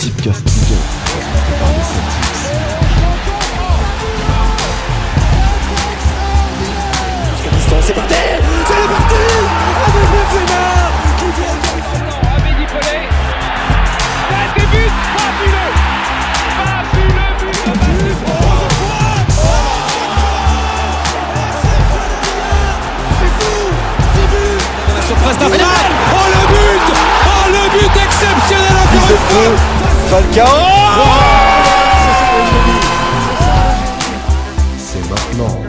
[0.00, 2.28] Ligue 1, présenté par les Celtics.
[7.82, 8.14] C'est parti.
[8.66, 9.22] C'est parti.
[9.86, 10.64] Avec Benzema
[11.18, 11.58] qui vient
[12.36, 12.98] Abedi Pelé.
[14.30, 15.72] Un début fabuleux.
[16.58, 17.58] Fabuleux but.
[17.64, 18.38] De Benzema.
[23.18, 23.58] C'est fou.
[24.14, 24.62] 10 buts.
[25.08, 25.90] Surface d'affaire.
[26.12, 26.86] Oh le but.
[27.26, 29.77] Oh le but exceptionnel encore une fois
[34.78, 35.62] C'est maintenant.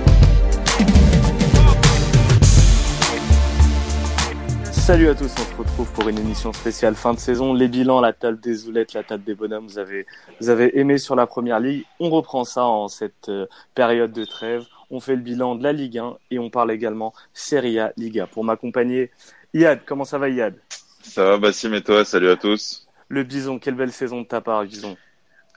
[4.71, 7.53] Salut à tous, on se retrouve pour une émission spéciale fin de saison.
[7.53, 10.05] Les bilans, la table des oulettes, la table des bonhommes, vous avez,
[10.39, 11.83] vous avez aimé sur la première ligue.
[11.99, 14.63] On reprend ça en cette euh, période de trêve.
[14.89, 18.25] On fait le bilan de la Ligue 1 et on parle également Serie A, Liga.
[18.25, 19.11] Pour m'accompagner,
[19.53, 20.55] Yad, comment ça va Yad
[21.01, 22.05] Ça va Bassim et toi?
[22.05, 22.88] Salut à tous.
[23.09, 24.95] Le Bison, quelle belle saison de ta part, Bison.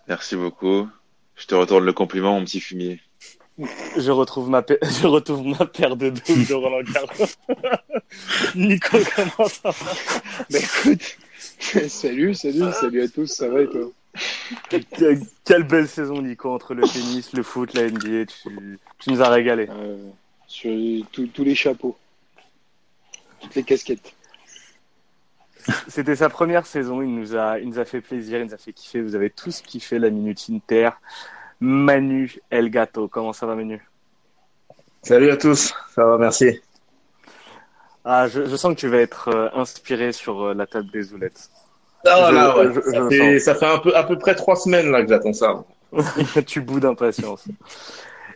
[0.08, 0.88] Merci beaucoup.
[1.36, 3.00] Je te retourne le compliment, mon petit fumier.
[3.96, 7.26] Je retrouve ma, pa- je retrouve ma paire de doubles de Roland Garros.
[8.54, 9.92] Nico, comment ça va?
[10.50, 11.18] Bah écoute,
[11.88, 13.90] salut, salut, salut à tous, ça va et toi?
[14.70, 18.26] Que- Quelle belle saison, Nico, entre le tennis, le foot, la NBA.
[18.26, 19.66] Tu, tu nous as régalé.
[19.70, 20.08] euh,
[20.46, 20.70] Sur
[21.12, 21.96] tous les chapeaux,
[23.40, 24.14] toutes les casquettes.
[25.88, 27.02] C'était sa première saison.
[27.02, 29.00] Il nous a, il nous a fait plaisir, il nous a fait kiffer.
[29.00, 30.90] Vous avez tous kiffé la Minute Inter.
[31.60, 33.80] Manu El Gato, comment ça va, Manu?
[35.02, 36.60] Salut à tous, ça va, merci.
[38.04, 41.12] Ah, je, je sens que tu vas être euh, inspiré sur euh, la table des
[41.12, 41.50] oulettes.
[42.04, 43.44] Ah, Je- là, ouais, je- ça, je fait, sens.
[43.44, 45.64] ça fait un peu, à peu près trois semaines là que j'attends ça.
[46.46, 47.44] tu boudes d'impatience.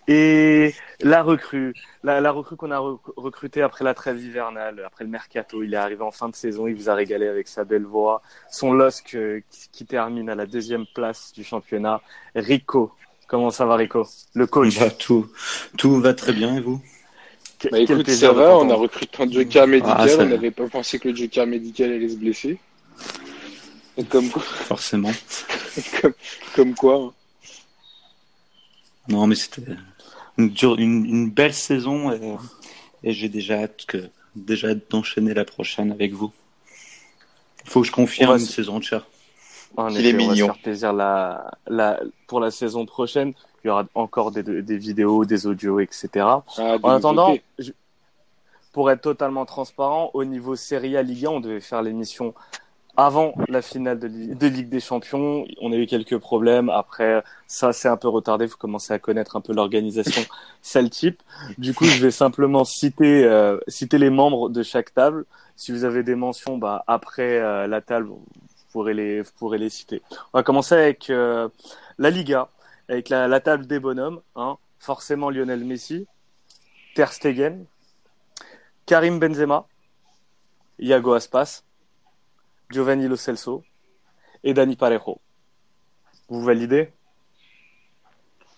[0.09, 5.03] Et la recrue, la, la recrue qu'on a rec- recrutée après la trêve hivernale, après
[5.05, 7.65] le mercato, il est arrivé en fin de saison, il vous a régalé avec sa
[7.65, 12.01] belle voix, son LOSC euh, qui, qui termine à la deuxième place du championnat.
[12.37, 12.93] Rico,
[13.27, 14.07] comment ça va Rico?
[14.34, 14.79] Le coach.
[14.79, 15.29] Bah, tout,
[15.77, 16.81] tout va très bien et vous?
[17.59, 20.69] Que- Bah écoute, ça va, on a recruté un joker médical, Ah, on n'avait pas
[20.69, 22.59] pensé que le joker médical allait se blesser.
[23.97, 25.11] Et comme, quoi- Forcément.
[26.00, 26.12] comme,
[26.55, 27.12] comme quoi, hein.
[29.09, 29.62] Non, mais c'était
[30.38, 32.36] une, dure- une, une belle saison et,
[33.04, 36.32] et j'ai déjà hâte que déjà d'enchaîner la prochaine avec vous.
[37.64, 39.06] Il faut que je confirme une saison de cher.
[39.76, 40.47] En Il est on va se mignon.
[40.47, 43.32] faire plaisir la, la, pour la saison prochaine.
[43.64, 46.08] Il y aura encore des, des vidéos, des audios, etc.
[46.24, 46.42] Ah,
[46.82, 47.72] En attendant, je-
[48.72, 52.34] pour être totalement transparent, au niveau Serie A Ligue 1, on devait faire l'émission
[52.97, 55.45] avant la finale de, Li- de Ligue des Champions.
[55.61, 56.69] On a eu quelques problèmes.
[56.71, 58.47] Après, ça c'est un peu retardé.
[58.47, 60.23] Vous commencez à connaître un peu l'organisation
[60.62, 61.23] Celtip.
[61.59, 65.25] Du coup, je vais simplement citer, euh, citer les membres de chaque table.
[65.57, 68.25] Si vous avez des mentions bah, après euh, la table, vous
[68.73, 70.03] pourrez, les, vous pourrez les citer.
[70.33, 71.49] On va commencer avec euh,
[71.99, 72.49] la Liga,
[72.89, 74.21] avec la, la table des bonhommes.
[74.37, 74.57] Hein.
[74.78, 76.07] Forcément Lionel Messi,
[76.95, 77.65] Ter Stegen,
[78.84, 79.67] Karim Benzema,
[80.78, 81.63] Iago Aspas,
[82.71, 83.62] Giovanni Lo Celso
[84.43, 85.21] et Dani Parejo.
[86.28, 86.91] Vous validez?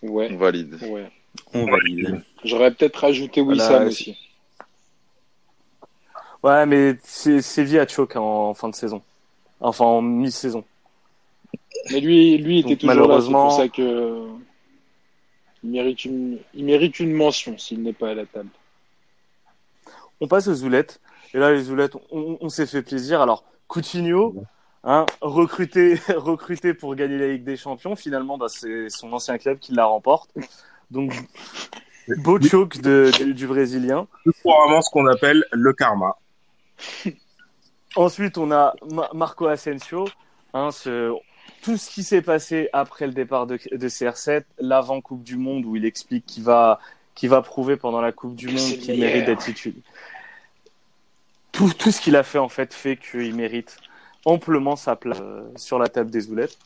[0.03, 0.79] Ouais, On valide.
[0.83, 1.11] ouais.
[1.55, 2.23] On valide.
[2.45, 4.17] J'aurais peut-être rajouté Wissam Voilà, aussi.
[6.43, 9.03] Ouais, mais c'est Séville à choc en fin de saison.
[9.61, 10.65] Enfin, en mi-saison.
[11.91, 14.29] Mais lui, lui était Donc, toujours là, c'est malheureusement- pour ça que
[15.65, 18.51] il mérite une, il mérite une mention s'il n'est pas à la table.
[20.21, 21.01] On passe aux Zoulettes.
[21.35, 23.21] Et là, les Zoulettes, on, on s'est fait plaisir.
[23.21, 24.35] Alors, Coutinho,
[24.83, 27.95] hein, recruté, recruté pour gagner la Ligue des Champions.
[27.95, 30.31] Finalement, bah, c'est son ancien club qui la remporte.
[30.91, 31.13] Donc,
[32.25, 34.07] beau choc de, du, du Brésilien.
[34.25, 36.17] C'est probablement ce qu'on appelle le karma.
[37.97, 40.09] Ensuite, on a Ma- Marco Asensio.
[40.55, 41.13] Hein, ce-
[41.63, 45.65] tout ce qui s'est passé après le départ de, de CR7, l'avant Coupe du Monde,
[45.67, 46.79] où il explique qu'il va,
[47.45, 49.83] prouver pendant la Coupe du Monde qu'il mérite d'être titulaire.
[51.59, 53.79] Tout, tout ce qu'il a fait, en fait, fait qu'il mérite
[54.25, 56.57] amplement sa place euh, sur la table des oulettes.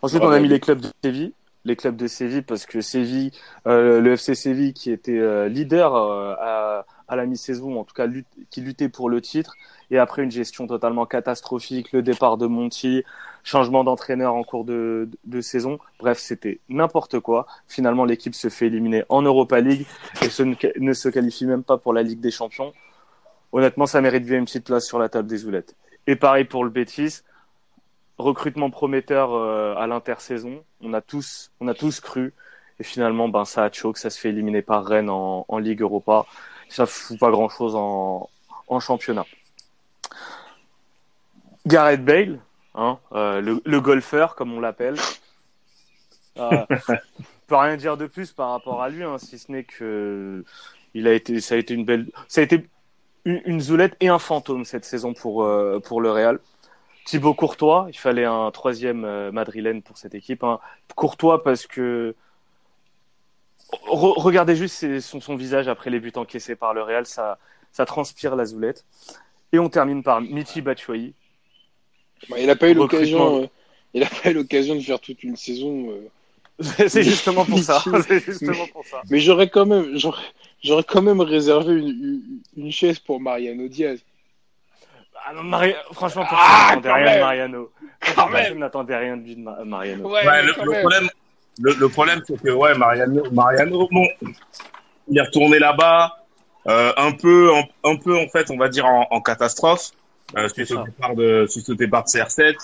[0.00, 1.32] Ensuite, on a mis les clubs de Séville.
[1.64, 3.32] Les clubs de Séville, parce que Séville,
[3.66, 7.92] euh, le FC Séville, qui était euh, leader euh, à, à la mi-saison, en tout
[7.92, 8.06] cas
[8.50, 9.56] qui luttait pour le titre,
[9.90, 13.02] et après une gestion totalement catastrophique, le départ de Monti,
[13.42, 15.80] changement d'entraîneur en cours de, de saison.
[15.98, 17.46] Bref, c'était n'importe quoi.
[17.66, 19.84] Finalement, l'équipe se fait éliminer en Europa League
[20.22, 22.72] et se ne, ne se qualifie même pas pour la Ligue des Champions.
[23.52, 25.74] Honnêtement, ça mérite bien une petite place sur la table des oulettes.
[26.06, 27.20] Et pareil pour le Betis.
[28.18, 30.62] Recrutement prometteur euh, à l'intersaison.
[30.80, 32.32] On a tous, on a tous cru.
[32.78, 35.82] Et finalement, ben, ça a choc, ça se fait éliminer par Rennes en, en Ligue
[35.82, 36.26] Europa.
[36.68, 38.28] Ça fout pas grand chose en,
[38.68, 39.26] en championnat.
[41.66, 42.40] Gareth Bale,
[42.74, 44.96] hein, euh, le, le golfeur comme on l'appelle.
[46.38, 46.94] Euh, je
[47.46, 50.44] peux rien dire de plus par rapport à lui, hein, si ce n'est que
[50.94, 52.66] il a été, ça a été une belle, ça a été
[53.24, 56.38] une, une zoulette et un fantôme cette saison pour euh, pour le Real.
[57.06, 60.44] Thibaut Courtois, il fallait un troisième euh, madrilène pour cette équipe.
[60.44, 60.60] Hein.
[60.94, 62.14] Courtois parce que
[63.88, 67.38] Re- regardez juste ses- son, son visage après les buts encaissés par le Real, ça,
[67.72, 68.84] ça transpire la zoulette.
[69.52, 71.14] Et on termine par Michi Batshuayi.
[72.28, 73.18] Bah, il n'a pas eu l'occasion.
[73.18, 73.44] Recrutement.
[73.44, 73.48] euh,
[73.94, 75.88] il a pas eu l'occasion de faire toute une saison.
[76.60, 77.82] C'est justement pour ça.
[78.08, 79.02] C'est justement pour ça.
[79.08, 79.96] Mais j'aurais quand même,
[80.62, 82.22] j'aurais, quand même réservé une, une,
[82.64, 84.00] une chaise pour Mariano Diaz.
[85.26, 87.14] Ah non, Mari- Franchement, personne Ah, n'attendait rien même.
[87.16, 87.72] de Mariano.
[88.16, 90.08] Quand Personne n'attendait rien de lui de Ma- Mariano.
[90.10, 91.08] Ouais, le, problème,
[91.60, 94.06] le, le problème, c'est que ouais, Mariano, Mariano, bon,
[95.08, 96.24] il est retourné là-bas,
[96.68, 99.90] euh, un peu, en, un peu en fait, on va dire en, en catastrophe,
[100.36, 102.54] euh, suite au départ de, suite au départ de CR7,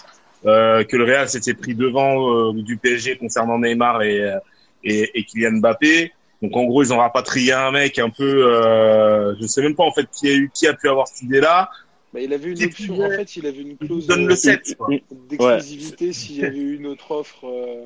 [0.47, 4.39] euh, que le Real s'était pris devant euh, du PSG concernant Neymar et, euh,
[4.85, 6.13] et, et Kylian Mbappé.
[6.43, 9.85] Donc en gros, ils ont rapatrié un mec un peu, euh, je sais même pas
[9.85, 11.71] en fait qui a eu, qui a pu avoir cette idée-là.
[12.13, 13.01] Bah, il avait une Qui option.
[13.05, 14.77] En fait, il avait une Il clause donne le 7.
[14.77, 14.89] quoi.
[15.29, 17.47] d'exclusivité s'il y avait eu une autre offre.
[17.47, 17.85] euh,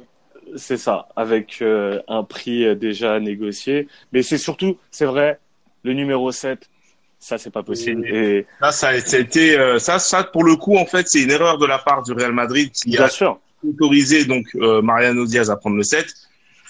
[0.57, 3.87] C'est ça, avec euh, un prix euh, déjà négocié.
[4.13, 5.39] Mais c'est surtout, c'est vrai,
[5.85, 6.69] le numéro 7,
[7.19, 8.07] ça, c'est pas possible.
[8.09, 11.23] Et Ça, ça, ça a été, euh, ça, ça pour le coup, en fait, c'est
[11.23, 14.81] une erreur de la part du Real Madrid qui bien a sûr, autorisé donc euh,
[14.83, 16.07] Mariano Diaz à prendre le 7,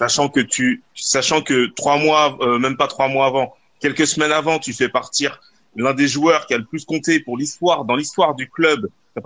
[0.01, 4.33] sachant que tu, sachant que trois mois, euh, même pas trois mois avant, quelques semaines
[4.33, 5.39] avant, tu fais partir
[5.77, 9.19] l'un des joueurs qui a le plus compté pour l'histoire, dans l'histoire du club, qui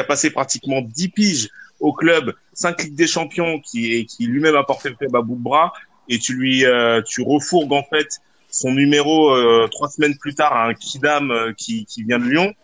[0.00, 1.48] a, passé- pratiquement 10 piges
[1.80, 5.42] au club, 5 Ligues des Champions, qui, lui-même a porté le club à bout de
[5.42, 5.72] bras,
[6.08, 10.52] et tu lui, euh, tu refourgues en fait son numéro euh, trois semaines plus tard
[10.52, 12.54] à un Kidam euh, qui, qui vient de Lyon.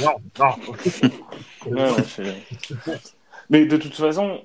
[0.00, 0.54] Non, non.
[1.66, 3.00] Ouais, ouais, c'est-
[3.50, 4.40] Mais de toute façon,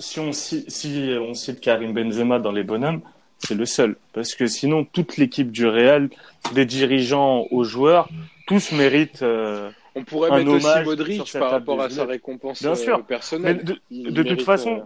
[0.00, 3.02] si on, ci- si on cite Karim Benzema dans les bonhommes,
[3.38, 3.96] c'est le seul.
[4.12, 6.10] Parce que sinon, toute l'équipe du Real,
[6.54, 8.08] des dirigeants aux joueurs,
[8.46, 9.22] tous méritent.
[9.22, 12.98] euh, On pourrait Un mettre aussi Modric par rapport à sa récompense Bien euh, sûr.
[12.98, 13.64] Mais personnelle.
[13.90, 14.84] de, toute façon, euh,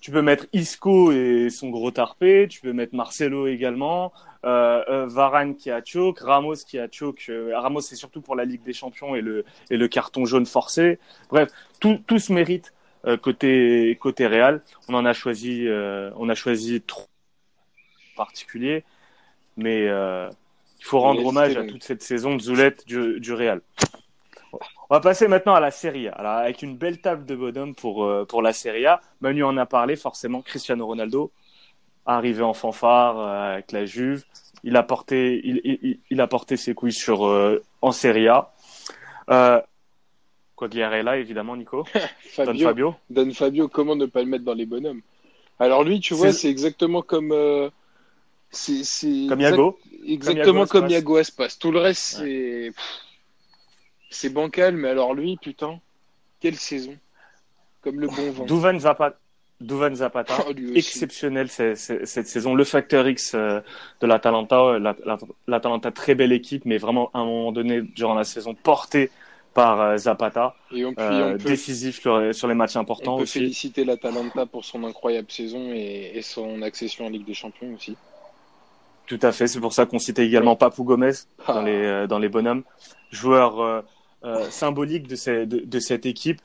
[0.00, 4.12] tu peux mettre Isco et son gros tarpé, tu peux mettre Marcelo également,
[4.44, 7.26] euh, Varane qui a choke, Ramos qui a choke.
[7.28, 10.46] euh, Ramos, c'est surtout pour la Ligue des Champions et le, et le carton jaune
[10.46, 10.98] forcé.
[11.30, 12.72] Bref, tout, tout se mérite
[13.06, 14.62] euh, côté, côté Real.
[14.88, 17.06] On en a choisi, euh, on a choisi trois
[18.16, 18.84] particuliers,
[19.56, 20.28] mais euh,
[20.78, 23.60] il faut rendre hommage à toute cette saison de Zoulette du, du Real.
[24.52, 26.12] On va passer maintenant à la Serie A.
[26.12, 29.00] Alors, avec une belle table de bonhomme pour, euh, pour la Serie A.
[29.20, 30.42] Manu en a parlé, forcément.
[30.42, 31.30] Cristiano Ronaldo,
[32.04, 34.24] arrivé en fanfare euh, avec la Juve.
[34.64, 38.52] Il a porté, il, il, il a porté ses couilles sur, euh, en Serie A.
[39.30, 39.60] Euh,
[40.60, 41.84] Quagliarella, évidemment, Nico.
[41.94, 42.94] Don Fabio, Fabio.
[43.08, 45.00] Don Fabio, comment ne pas le mettre dans les bonhommes?
[45.58, 47.32] Alors lui, tu vois, C'est- exactement comme.
[47.32, 47.68] euh,
[48.50, 48.82] c'est
[49.28, 49.78] Comme exact- Yago.
[50.06, 50.88] Exactement comme.
[50.88, 51.56] Yago Aspas.
[51.58, 52.22] Tout le reste,
[54.10, 54.28] c'est.
[54.30, 55.80] bancal, mais alors lui, putain,
[56.40, 56.96] quelle saison
[57.82, 58.44] Comme le bon vent.
[58.44, 59.16] Duvan Zapata.
[59.60, 60.34] Duvan Zapata.
[60.48, 62.54] Oh, exceptionnel cette saison.
[62.54, 63.60] Le facteur X euh,
[64.00, 68.14] de l'Atalanta, la- la- l'Atalanta très belle équipe, mais vraiment à un moment donné durant
[68.14, 69.10] la saison porté
[69.54, 73.16] par euh, Zapata, Et on, puis, euh, on peut, décisif sur, les matchs importants on
[73.18, 73.40] peut aussi.
[73.40, 77.96] féliciter l'Atalanta pour son incroyable saison et, et son accession en Ligue des Champions aussi.
[79.06, 81.10] Tout à fait, c'est pour ça qu'on citait également Papou Gomez
[81.48, 81.62] dans Ah.
[81.64, 82.62] les euh, dans les bonhommes,
[83.10, 83.80] joueur euh,
[84.24, 86.40] euh, symbolique de, ces- de, de cette équipe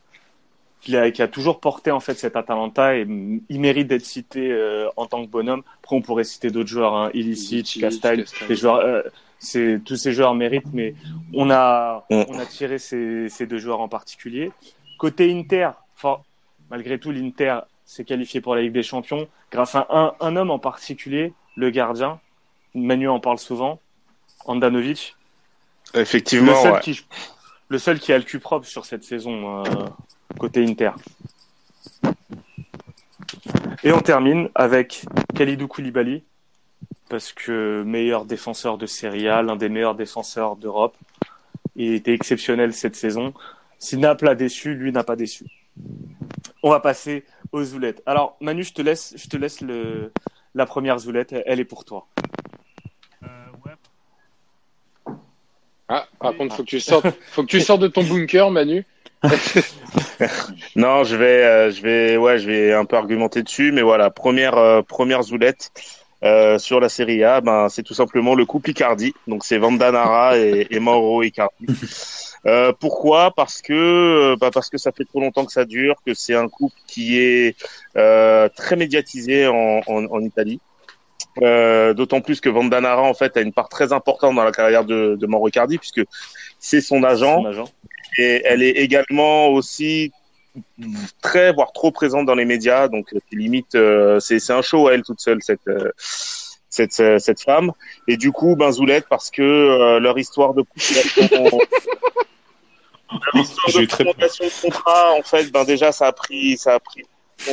[0.81, 3.01] qui a, qui a toujours porté en fait cet Atalanta et
[3.49, 5.61] il mérite d'être cité euh, en tant que bonhomme.
[5.83, 8.47] Après on pourrait citer d'autres joueurs, hein, Ilicic, Ilicic, Castal, Castal.
[8.49, 9.03] les joueurs,
[9.39, 10.95] c'est tous ces joueurs méritent, mais
[11.33, 12.23] on a Mm.
[12.29, 14.51] on a tiré ces, ces deux joueurs en particulier.
[14.97, 15.71] Côté Inter,
[16.69, 20.51] malgré tout l'Inter s'est qualifié pour la Ligue des Champions grâce à un, un homme
[20.51, 22.19] en particulier, le gardien.
[22.73, 23.79] Manu en parle souvent,
[24.45, 25.15] Andanovic.
[25.93, 26.79] Le Effectivement, seul, ouais.
[26.81, 27.05] qui,
[27.69, 29.85] le seul qui a le cul propre sur cette saison euh,
[30.37, 30.91] côté Inter.
[33.83, 36.23] Et on termine avec Khalidou Koulibaly,
[37.09, 40.97] parce que meilleur défenseur de Serie A, l'un des meilleurs défenseurs d'Europe.
[41.75, 43.33] Il était exceptionnel cette saison.
[43.79, 45.45] Si Naples a déçu, lui n'a pas déçu.
[46.63, 48.01] On va passer aux zoulettes.
[48.05, 50.11] Alors Manu, je te laisse, je te laisse le,
[50.53, 52.07] la première zoulette, elle est pour toi.
[55.87, 58.85] Ah, par contre, faut que tu sortes, faut que tu sortes de ton bunker, Manu.
[60.75, 64.09] Non, je vais, euh, je vais, ouais, je vais un peu argumenter dessus, mais voilà,
[64.09, 65.71] première, euh, première zoulette
[66.25, 69.13] euh, sur la Serie A, ben c'est tout simplement le couple Icardi.
[69.27, 71.65] Donc c'est Vandanara et, et Mauro Icardi.
[72.47, 73.31] Euh, pourquoi?
[73.35, 76.47] Parce que bah parce que ça fait trop longtemps que ça dure, que c'est un
[76.47, 77.55] couple qui est
[77.97, 80.59] euh, très médiatisé en, en, en Italie.
[81.41, 84.85] Euh, D'autant plus que Vandanara en fait a une part très importante dans la carrière
[84.85, 86.03] de, de Mauro Icardi puisque
[86.59, 87.65] c'est son agent, Son agent.
[88.19, 90.11] et elle est également aussi
[91.21, 94.93] très voire trop présente dans les médias donc euh, limite euh, c'est un show à
[94.93, 95.91] elle toute seule cette euh,
[96.69, 97.71] cette cette femme
[98.07, 101.05] et du coup ben Zoulette parce que euh, leur histoire de leur
[103.35, 107.03] histoire de de contrat en fait ben déjà ça a pris ça a pris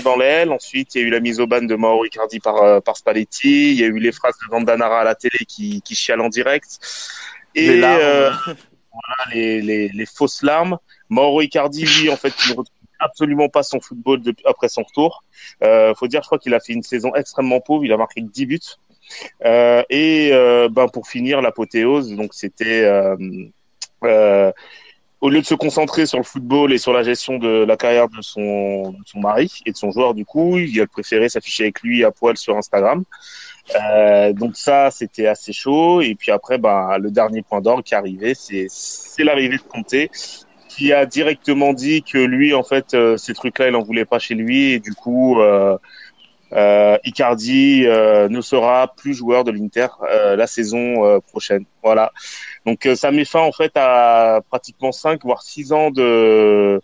[0.05, 0.53] dans l'aile.
[0.53, 3.73] Ensuite, il y a eu la mise au ban de Mauro Icardi par, par Spalletti.
[3.73, 6.29] Il y a eu les phrases de Vandanara à la télé qui, qui chialent en
[6.29, 6.79] direct.
[7.57, 8.39] Et Les larmes.
[8.47, 10.79] voilà, les, les, les fausses larmes.
[11.09, 12.65] Mauro Icardi, lui, en fait, retrouve
[13.03, 15.23] absolument pas son football après son retour.
[15.63, 17.85] Euh, faut dire, je crois qu'il a fait une saison extrêmement pauvre.
[17.85, 18.61] Il a marqué que 10 buts.
[19.45, 22.85] Euh, et euh, ben, pour finir, l'apothéose, donc c'était...
[24.05, 24.53] Euh,
[25.21, 28.09] au lieu de se concentrer sur le football et sur la gestion de la carrière
[28.09, 31.81] de son, son mari et de son joueur, du coup, il a préféré s'afficher avec
[31.83, 33.05] lui à poil sur Instagram.
[34.33, 36.01] Donc ça, c'était assez chaud.
[36.01, 38.67] Et puis après, bah, le dernier point d'orgue qui est arrivé, c'est
[39.23, 39.95] l'arrivée de Conte,
[40.75, 44.19] qui a directement dit que lui, en fait, euh, ces trucs-là, il en voulait pas
[44.19, 44.73] chez lui.
[44.73, 45.76] Et du coup, euh,
[46.55, 51.64] euh, Icardi ne sera plus joueur de l'Inter la saison prochaine.
[51.83, 52.12] Voilà.
[52.67, 56.81] Donc ça met fin en fait à pratiquement 5 voire 6 ans de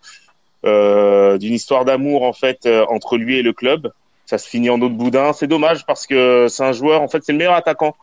[0.64, 3.92] d'une histoire d'amour en fait entre lui et le club.
[4.24, 5.34] Ça se finit en autre boudin.
[5.34, 7.94] C'est dommage parce que c'est un joueur en fait c'est le meilleur attaquant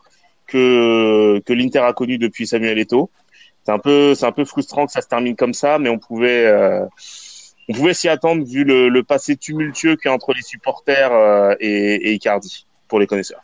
[0.46, 3.10] que que l'Inter a connu depuis Samuel Eto'o.
[3.66, 5.98] C'est un peu c'est un peu frustrant que ça se termine comme ça, mais on
[5.98, 6.84] pouvait euh,
[7.68, 11.12] on pouvait s'y attendre vu le, le passé tumultueux qu'il y a entre les supporters
[11.12, 13.40] euh, et, et Icardi pour les connaisseurs.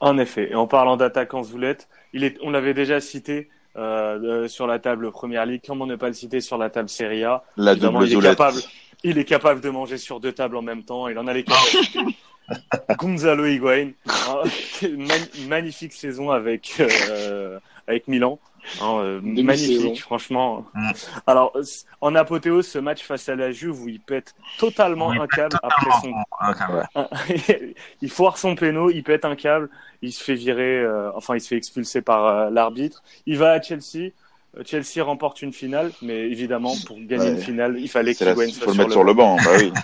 [0.00, 0.50] En effet.
[0.50, 4.78] Et en parlant d'attaquant Zoulette, il est, on l'avait déjà cité euh, euh, sur la
[4.80, 5.62] table Première Ligue.
[5.64, 7.44] Comment ne pas le citer sur la table Serie A?
[7.56, 8.30] La Évidemment, double il est Zoulette.
[8.38, 8.58] capable.
[9.04, 11.06] Il est capable de manger sur deux tables en même temps.
[11.06, 12.00] Il en a les capacités.
[12.98, 14.42] Gonzalo Higuain, hein,
[14.82, 18.40] une man- magnifique saison avec euh, avec Milan.
[18.80, 20.66] Hein, euh, magnifique, franchement.
[21.26, 21.52] Alors,
[22.00, 25.90] en apothéose, ce match face à la Juve où il pète totalement un câble après
[26.02, 26.12] son
[28.02, 29.68] il foire son péno, il pète un câble,
[30.02, 33.02] il se fait virer, euh, enfin il se fait expulser par euh, l'arbitre.
[33.26, 34.10] Il va à Chelsea.
[34.64, 37.30] Chelsea remporte une finale, mais évidemment pour gagner Ouais.
[37.32, 39.14] une finale, il fallait C'est la- qu'Higuain Il soit faut le sur mettre sur le
[39.14, 39.36] banc.
[39.36, 39.72] Bah oui.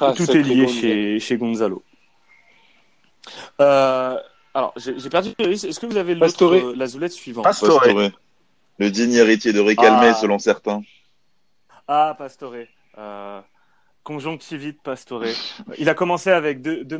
[0.00, 1.82] Ah, Tout est lié chez, chez Gonzalo.
[3.60, 4.16] Euh,
[4.54, 5.30] alors j'ai perdu.
[5.38, 7.80] Est-ce que vous avez l'autre, euh, la zoulette suivante Pastore.
[7.80, 8.10] Pastore.
[8.78, 10.14] Le digne héritier de Récalmé, Ah.
[10.14, 10.82] selon certains.
[11.86, 12.54] Ah, Pastore.
[12.98, 13.40] Euh,
[14.04, 15.24] conjonctivite Pastore.
[15.78, 16.98] Il a commencé avec deux, deux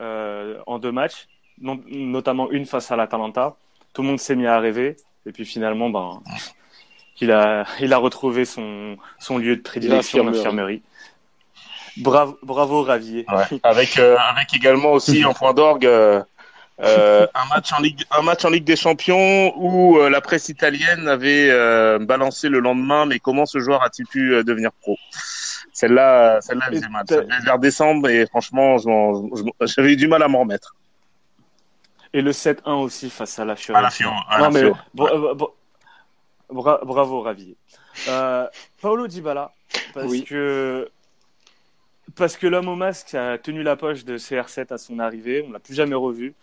[0.00, 1.26] euh, en deux matchs,
[1.60, 3.56] non- notamment une face à l'Atalanta.
[3.92, 4.96] Tout le monde s'est mis à rêver.
[5.24, 6.22] Et puis finalement, ben,
[7.20, 10.36] il a, il a retrouvé son, son lieu de prédilection, L'infirmerie.
[10.36, 10.82] l'infirmerie.
[11.98, 13.24] Bravo, bravo Ravier.
[13.32, 13.58] Ouais.
[13.62, 15.86] Avec euh, avec également aussi en point d'orgue
[16.80, 20.50] euh, un match en ligue un match en Ligue des Champions où euh, la presse
[20.50, 24.96] italienne avait euh, balancé le lendemain mais comment ce joueur a-t-il pu euh, devenir pro?
[25.72, 28.76] Celle-là celle-là elle faisait mal ça devait vers décembre et franchement
[29.62, 30.74] j'avais eu du mal à m'en remettre
[32.12, 33.78] Et le 7-1 aussi face à la Fiorentina.
[33.78, 34.78] à la Fiore à la Non, mais Fiore.
[34.94, 35.54] bra- bra-
[36.50, 37.56] bra- bravo Ravier.
[38.08, 38.46] Euh,
[38.82, 39.50] Paolo Dybala,
[39.94, 40.24] parce Oui.
[40.24, 40.88] que
[42.14, 45.52] parce que l'homme au masque a tenu la poche de CR7 à son arrivée, on
[45.52, 46.34] l'a plus jamais revu.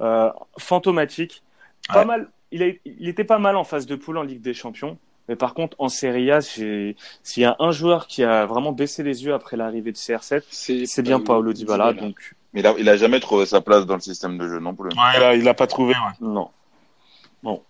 [0.00, 1.42] Euh, fantomatique,
[1.88, 2.04] pas Ouais.
[2.04, 2.28] mal.
[2.52, 4.96] Il, a, il était pas mal en phase de poule en Ligue des Champions,
[5.28, 6.94] mais par contre en Serie A, s'il
[7.36, 11.02] y a un joueur qui a vraiment baissé les yeux après l'arrivée de CR7, c'est
[11.02, 11.92] bien Paolo Dybala.
[11.94, 14.60] Donc Mais il a, il a jamais trouvé sa place dans le système de jeu
[14.60, 14.88] non plus.
[14.90, 16.26] ouais là, il a pas trouvé ouais.
[16.28, 16.48] non,
[17.42, 17.60] bon,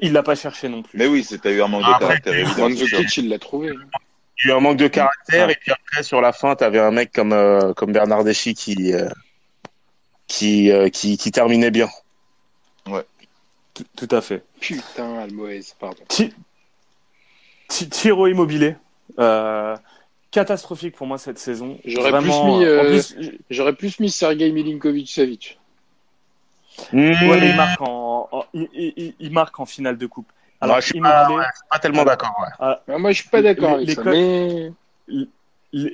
[0.00, 0.98] il- l'a pas cherché non plus.
[0.98, 2.34] Mais oui, c'était eu un manque de Après, caractère
[3.16, 3.68] il l'a trouvé.
[3.68, 5.52] il y a eu un manque de caractère Ouais.
[5.52, 9.08] et puis après sur la fin t'avais un mec comme euh, comme Bernardeschi qui euh,
[10.32, 11.88] qui, euh, qui qui terminait bien
[13.74, 14.44] Tout- tout à fait.
[14.60, 16.02] Putain, Almoez, pardon.
[16.08, 16.32] Ti-
[17.68, 18.76] Ti- Tiro immobilier.
[19.18, 19.74] Euh,
[20.30, 21.78] catastrophique pour moi cette saison.
[21.86, 25.58] J'aurais Vraiment, plus mis, euh, plus, J'aurais plus mis Sergei Milinkovic-Savic.
[26.92, 30.28] ouais, mais il marque en, en- il, il- il marque en finale de coupe.
[30.28, 32.48] Ouais, Alors, je suis pas, immobilier, ouais, je suis pas tellement d'accord ouais.
[32.60, 34.02] Ah, moi, je suis pas d'accord Les- avec les ça.
[34.02, 34.72] codes- Mais
[35.08, 35.28] les-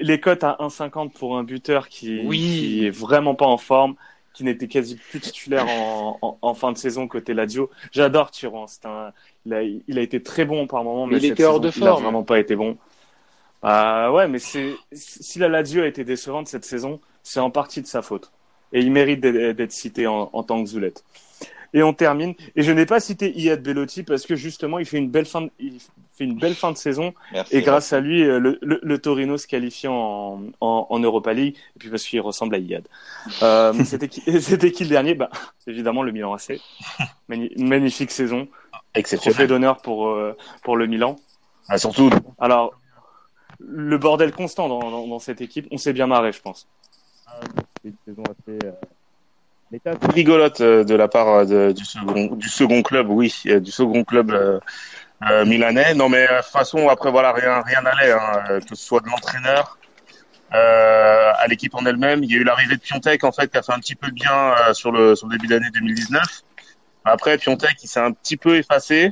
[0.03, 2.39] les cotes à 1,50 pour un buteur qui, Oui.
[2.39, 3.95] qui est vraiment pas en forme,
[4.39, 7.71] qui n'était quasi plus titulaire en, en- en fin de saison côté Lazio.
[7.91, 8.31] J'adore
[8.85, 9.13] un,
[9.45, 11.55] il, a, il a été très bon par moment, mais, Mais il cette était hors
[11.55, 12.03] saison, de Il a forme.
[12.05, 12.79] vraiment pas été bon.
[13.63, 14.39] Bah ouais, mais
[14.93, 18.31] si la Lazio a été décevante cette saison, c'est en partie de sa faute.
[18.73, 21.03] Et il mérite d'être cité en, en tant que Zoulette.
[21.75, 22.35] Et on termine.
[22.55, 25.43] Et je n'ai pas cité Iyad Bellotti parce que justement, il fait une belle fin
[25.43, 25.51] de,
[26.19, 27.15] fait une belle fin de saison.
[27.33, 27.57] Merci.
[27.57, 31.33] Et grâce à lui, euh, le, le, le Torino se qualifie en, en, en Europa
[31.33, 31.57] League.
[31.77, 32.87] Et puis parce qu'il ressemble à Iyad.
[33.43, 35.15] Euh, c'était qui, c'était qui le dernier?
[35.15, 35.31] Bah,
[35.67, 36.61] évidemment, le Milan AC.
[37.29, 38.47] Magni- magnifique saison.
[38.47, 39.47] Trophée Exceptionnel.
[39.49, 41.17] d'honneur pour, euh, pour le Milan.
[41.69, 42.73] Ah, surtout, Alors,
[43.61, 46.67] le bordel constant dans, dans, dans cette équipe, on s'est bien marré, je pense.
[47.83, 48.59] C'est une saison assez.
[48.67, 48.73] euh,
[50.15, 54.31] rigolote de la part de- du second du second club, oui, du second club
[55.31, 55.95] euh, milanais.
[55.95, 58.85] Non, mais euh, de toute façon, après voilà, rien rien n'allait, hein, euh, que ce
[58.87, 59.79] soit de l'entraîneur
[60.55, 62.23] euh, à l'équipe en elle-même.
[62.25, 64.09] Il y a eu l'arrivée de Piontek en fait qui a fait un petit peu
[64.09, 66.23] de bien euh, sur le sur le début d'année 2019.
[67.05, 69.11] Après, Piontek, il s'est un petit peu effacé.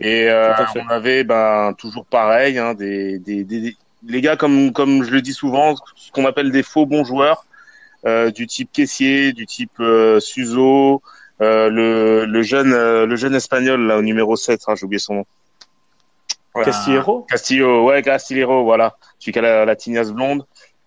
[0.00, 0.52] Et euh,
[0.84, 5.10] on avait ben toujours pareil, hein, des, des, des, des- les gars comme comme je
[5.12, 7.44] le dis souvent, ce qu'on appelle des faux bons joueurs,
[8.04, 11.02] euh, du type Caissier, du type euh, Suzo,
[11.42, 14.98] euh, le, le jeune euh, le jeune espagnol là au numéro 7, hein, j'ai oublié
[14.98, 15.26] son nom.
[16.54, 16.70] Voilà.
[16.70, 18.96] Castillero Castillo, ouais, Castillero, voilà.
[19.18, 20.44] Celui qui a la, la tignasse blonde.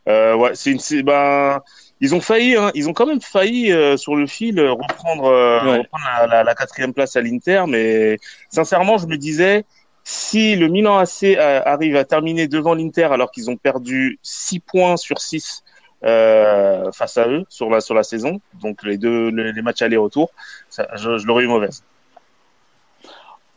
[0.07, 1.59] Euh, ouais, c'est une, ben,
[2.00, 5.24] ils ont failli, hein, ils ont quand même failli sur le fil reprendre,
[5.65, 5.77] Ouais.
[5.79, 8.19] reprendre la, la, la quatrième place à l'Inter, mais
[8.50, 9.65] sincèrement, je me disais,
[10.03, 14.97] si le Milan AC arrive à terminer devant l'Inter alors qu'ils ont perdu 6 points
[14.97, 15.63] sur 6
[16.03, 19.81] euh, face à eux sur la sur la saison, donc les deux les, les matchs
[19.81, 20.31] aller-retour,
[20.69, 21.83] je, je l'aurais eu mauvaise.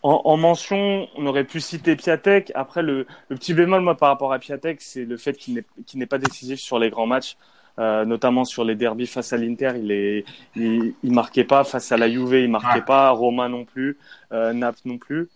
[0.05, 2.53] En, en mention, on aurait pu citer Piatek.
[2.55, 5.65] Après, le, le petit bémol, moi, par rapport à Piatek, c'est le fait qu'il
[5.95, 7.37] n'est pas décisif sur les grands matchs,
[7.81, 9.73] euh, notamment sur les derbies face à l'Inter.
[9.77, 13.11] Il est, il, il marquait pas face à la Juve, il marquait pas.
[13.11, 13.99] Roma non plus,
[14.33, 15.29] euh, Naples non plus.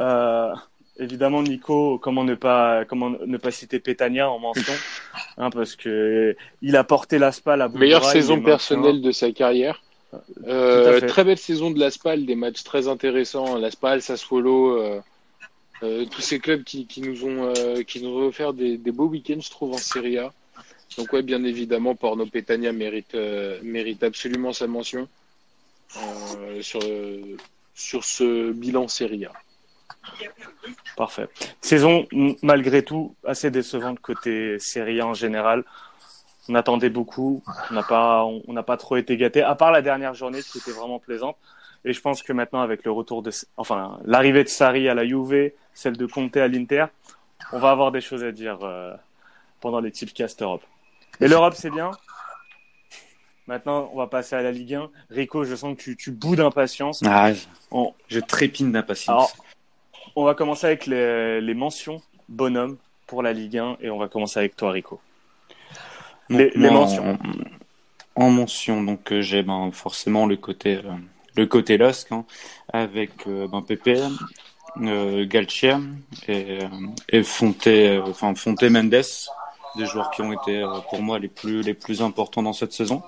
[0.00, 0.54] Euh,
[0.98, 4.72] évidemment, Nico, comment ne pas, comment ne pas citer Petagna en mention,
[5.38, 9.12] hein, parce que il a porté la SPAL à bout de Meilleure saison personnelle de
[9.12, 9.82] sa carrière.
[10.46, 13.58] Euh, très belle saison de l'Aspal, des matchs très intéressants.
[13.58, 15.00] L'Aspal, Sassuolo, euh,
[15.82, 18.92] euh, tous ces clubs qui, qui nous ont euh, qui nous ont offert des, des
[18.92, 20.32] beaux week-ends, je trouve, en Serie A.
[20.96, 25.08] Donc ouais, bien évidemment, Porno Petagna mérite euh, mérite absolument sa mention
[25.96, 26.80] euh, sur
[27.74, 29.32] sur ce bilan Serie A.
[30.96, 31.28] Parfait.
[31.60, 32.06] Saison,
[32.42, 35.64] malgré tout, assez décevante côté Serie A en général.
[36.48, 37.42] On attendait beaucoup.
[37.70, 40.58] On n'a pas, on n'a pas trop été gâtés, à part la dernière journée qui
[40.58, 41.36] était vraiment plaisante.
[41.84, 45.06] Et je pense que maintenant, avec le retour de, enfin, l'arrivée de Sarri à la
[45.06, 46.86] Juve, celle de Conte à l'Inter,
[47.52, 48.94] on va avoir des choses à dire euh,
[49.60, 50.62] pendant les Tipcast Europe.
[51.20, 51.90] Et l'Europe, c'est bien.
[53.46, 54.88] Maintenant, on va passer à la Ligue 1.
[55.10, 57.00] Rico, je sens que tu, tu boudes d'impatience.
[57.06, 59.36] Ah, je- On, je trépine d'impatience.
[60.16, 64.08] On va commencer avec les, les mentions bonhomme pour la Ligue 1 et on va
[64.08, 65.00] commencer avec toi, Rico.
[66.28, 67.18] Donc, les- mentions.
[68.16, 70.90] En, en mention, donc euh, j'ai ben, forcément le côté euh,
[71.36, 72.24] le côté LOSC hein,
[72.72, 74.00] avec euh, ben, Pepe,
[74.82, 75.74] euh, Galtier
[76.26, 76.68] et, euh,
[77.12, 77.22] et
[77.68, 78.90] euh, enfin Fonte Mendes,
[79.76, 83.02] des joueurs qui ont été pour moi les plus les plus importants dans cette saison.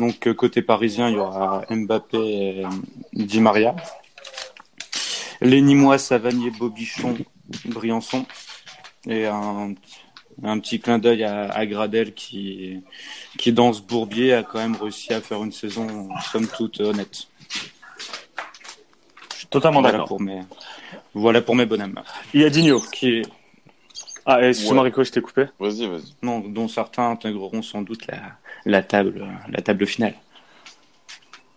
[0.00, 2.66] Donc côté parisien, il y aura Mbappé et
[3.14, 3.76] Di Maria.
[5.42, 7.16] Les Nîmois, Savanier, Bobichon,
[7.66, 8.26] Briançon
[9.06, 9.74] et un
[10.42, 12.82] un petit clin d'œil à, à Gradel qui,
[13.38, 17.28] qui dans ce bourbier a quand même réussi à faire une saison somme toute honnête.
[19.32, 20.08] Je suis totalement Voilà d'accord.
[20.08, 20.40] pour mes,
[21.14, 22.00] voilà pour mes bonhommes.
[22.34, 23.22] Il y a Digno qui est...
[24.24, 24.88] Ah, excuse-moi Ouais.
[24.88, 25.46] Rico, je t'ai coupé.
[25.58, 26.14] Vas-y, vas-y.
[26.22, 28.20] Non, dont certains intégreront sans doute la,
[28.64, 30.14] la table, la table finale.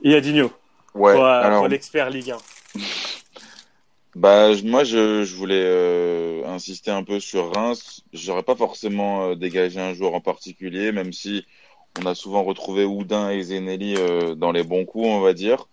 [0.01, 0.51] Il y a Digno,
[0.95, 2.37] Ouais, pour, euh, alors, pour l'expert Ligue 1.
[4.15, 8.03] bah, moi, je, je voulais euh, insister un peu sur Reims.
[8.13, 11.45] J'aurais pas forcément euh, dégagé un joueur en particulier, même si
[12.01, 15.67] on a souvent retrouvé Houdin et Zenelli euh, dans les bons coups, on va dire.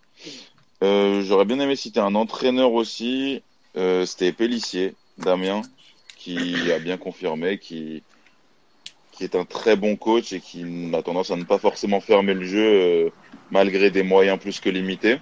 [0.83, 3.41] Euh, j'aurais bien aimé citer un entraîneur aussi.
[3.77, 5.61] Euh, C'était Pellissier, Damien,
[6.17, 8.03] qui a bien confirmé, qui,
[9.11, 12.33] qui est un très bon coach et qui a tendance à ne pas forcément fermer
[12.33, 13.09] le jeu euh,
[13.51, 15.17] malgré des moyens plus que limités.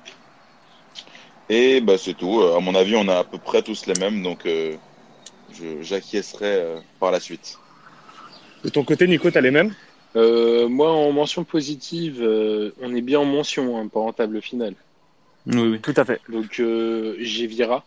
[1.50, 2.40] Et bah, c'est tout.
[2.42, 4.76] Euh, À mon avis, on a à peu près tous les mêmes, donc euh,
[5.82, 7.58] j'acquiescerai euh, par la suite.
[8.64, 9.74] De ton côté, Nico, t'as les mêmes?
[10.16, 14.42] Euh, moi, en mention positive, euh, on est bien en mention, hein, pas en table
[14.42, 14.76] finale.
[15.48, 15.80] Oui, oui.
[15.82, 16.22] Tout à fait.
[16.30, 17.84] Donc euh, j'ai Vira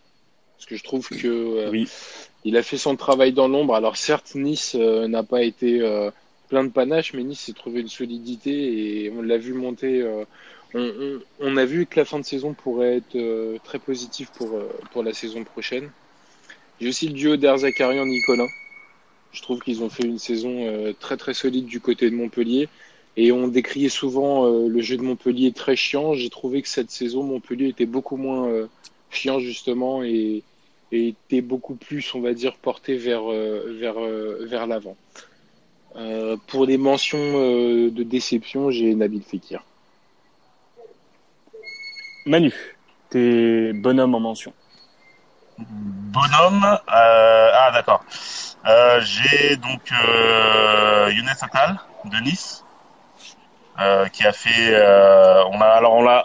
[0.57, 1.88] parce que je trouve que euh, Oui.
[2.45, 3.75] il a fait son travail dans l'ombre.
[3.75, 6.11] Alors certes, Nice euh, n'a pas été euh,
[6.49, 10.03] plein de panache, mais Nice s'est trouvé une solidité et on l'a vu monter.
[10.74, 14.68] On, a vu que la fin de saison pourrait être euh, très positive pour euh,
[14.92, 15.90] pour la saison prochaine.
[16.80, 18.48] J'ai aussi le duo d'Erzakarian Nicolas.
[19.32, 22.68] Je trouve qu'ils ont fait une saison euh, très très solide du côté de Montpellier.
[23.16, 26.14] Et on décriait souvent le jeu de Montpellier très chiant.
[26.14, 28.68] J'ai trouvé que cette saison, Montpellier était beaucoup moins
[29.10, 30.42] chiant justement et,
[30.90, 34.00] et était beaucoup plus, on va dire, porté vers, vers,
[34.40, 34.96] vers l'avant.
[36.48, 37.38] Pour les mentions
[37.88, 39.62] de déception, j'ai Nabil Fekir.
[42.26, 42.54] Manu,
[43.10, 44.54] t'es bonhomme en mention.
[45.58, 48.02] Bonhomme, euh, ah d'accord.
[48.66, 52.64] Euh, J'ai donc euh, Younes Attal de Nice,
[53.78, 54.74] euh, qui a fait.
[55.52, 56.24] on a alors on l'a,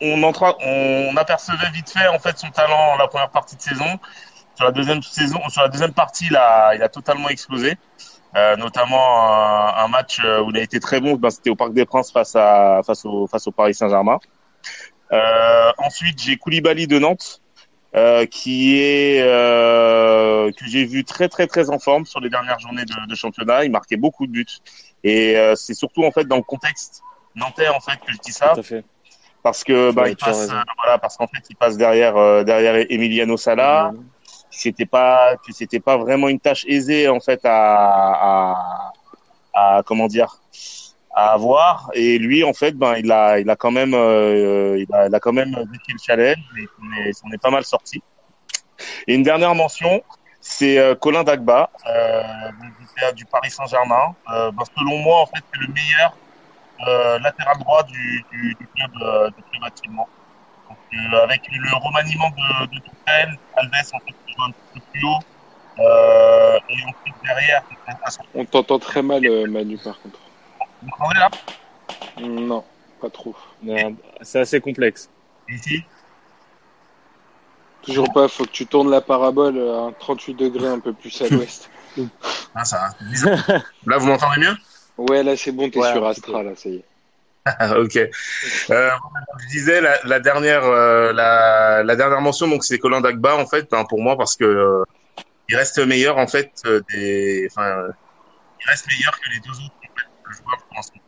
[0.00, 4.00] on, on apercevait vite fait en fait son talent la première partie de saison.
[4.56, 7.76] Sur la deuxième saison, sur la deuxième partie, il a, totalement explosé.
[8.34, 12.10] Notamment un, match où il a été très bon, ben, c'était au Parc des Princes
[12.10, 14.18] face à face au face au Paris Saint-Germain.
[15.12, 17.40] Euh, ensuite, j'ai Koulibaly de Nantes,
[17.94, 22.58] euh, qui est euh, que j'ai vu très très très en forme sur les dernières
[22.58, 23.64] journées de, de championnat.
[23.64, 24.46] Il marquait beaucoup de buts
[25.04, 27.00] et euh, c'est surtout en fait dans le contexte
[27.34, 28.84] nantais en fait que je dis ça Tout à fait.
[29.42, 33.92] parce que bah, il passe voilà parce qu'en fait il passe derrière derrière Emiliano Sala.
[34.50, 38.92] C'était pas que c'était pas vraiment une tâche aisée en fait à, à,
[39.54, 40.40] à comment dire
[41.18, 41.90] à avoir.
[41.94, 45.14] Et lui en fait ben il a il a quand même euh, il, a, il
[45.14, 48.00] a quand même vécu le challenge et on est, est pas mal sorti.
[49.06, 50.02] Et une dernière mention
[50.40, 54.06] c'est euh, Colin Dagba euh, du- Paris Saint-Germain.
[54.32, 56.16] Euh, ben, selon moi en fait c'est le meilleur
[56.86, 60.08] euh, latéral droit du, du, du club euh, du club actuellement.
[60.68, 64.80] Donc, euh, avec le remaniement de, de Tuchel Alves en fait qui joue un peu
[64.92, 65.22] plus haut
[65.80, 67.62] euh, et ensuite derrière
[68.34, 70.20] On t'entend très mal, euh, Manu, par contre.
[70.82, 71.30] Vous m'entendez là
[72.20, 72.64] Non,
[73.00, 73.34] pas trop.
[74.22, 75.08] C'est assez complexe.
[75.48, 75.84] ici
[77.82, 81.22] Toujours pas, faut que tu tournes la parabole à un 38 degrés un peu plus
[81.22, 81.70] à l'ouest.
[82.54, 82.90] ah ça
[83.86, 84.56] là vous m'entendez mieux?
[84.98, 86.84] Ouais, là c'est bon, t'es Ouais, sur Astra, là, ça y est.
[87.46, 87.96] Ah, ok.
[87.96, 88.10] Euh,
[89.40, 93.46] je disais la, la dernière euh, la, la dernière mention donc c'est Colin Dagba en
[93.46, 94.84] fait hein, pour moi parce que euh,
[95.48, 97.90] il reste meilleur en fait euh, des enfin euh,
[98.60, 99.74] il reste meilleur que les deux autres
[100.36, 101.00] pour l'instant.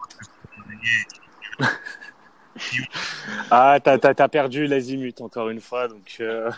[3.51, 6.51] Ah, t'as, perdu l'azimut encore une fois, donc euh,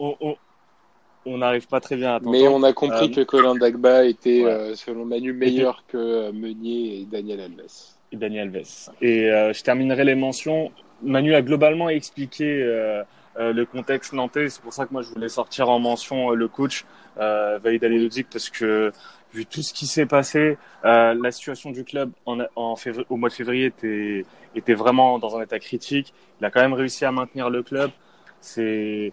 [0.00, 2.20] on, n'arrive pas très bien à.
[2.20, 4.50] Mais on a compris Euh, que Colin Dagba était, ouais.
[4.50, 7.96] euh, selon Manu, meilleur que Meunier et Daniel Alves.
[8.10, 8.90] et Daniel Alves.
[9.00, 10.70] Et euh, je terminerai les mentions.
[11.02, 13.02] Manu a globalement expliqué euh,
[13.38, 14.48] euh, le contexte nantais.
[14.50, 16.84] C'est pour ça que moi je voulais sortir en mention euh, le coach
[17.18, 17.82] euh, Vaïd
[18.30, 18.92] parce que
[19.32, 23.16] vu tout ce qui s'est passé, euh, la situation du club en, en février, au
[23.16, 26.12] mois de février était, était vraiment dans un état critique.
[26.40, 27.90] Il a quand même réussi à maintenir le club.
[28.40, 29.12] C'est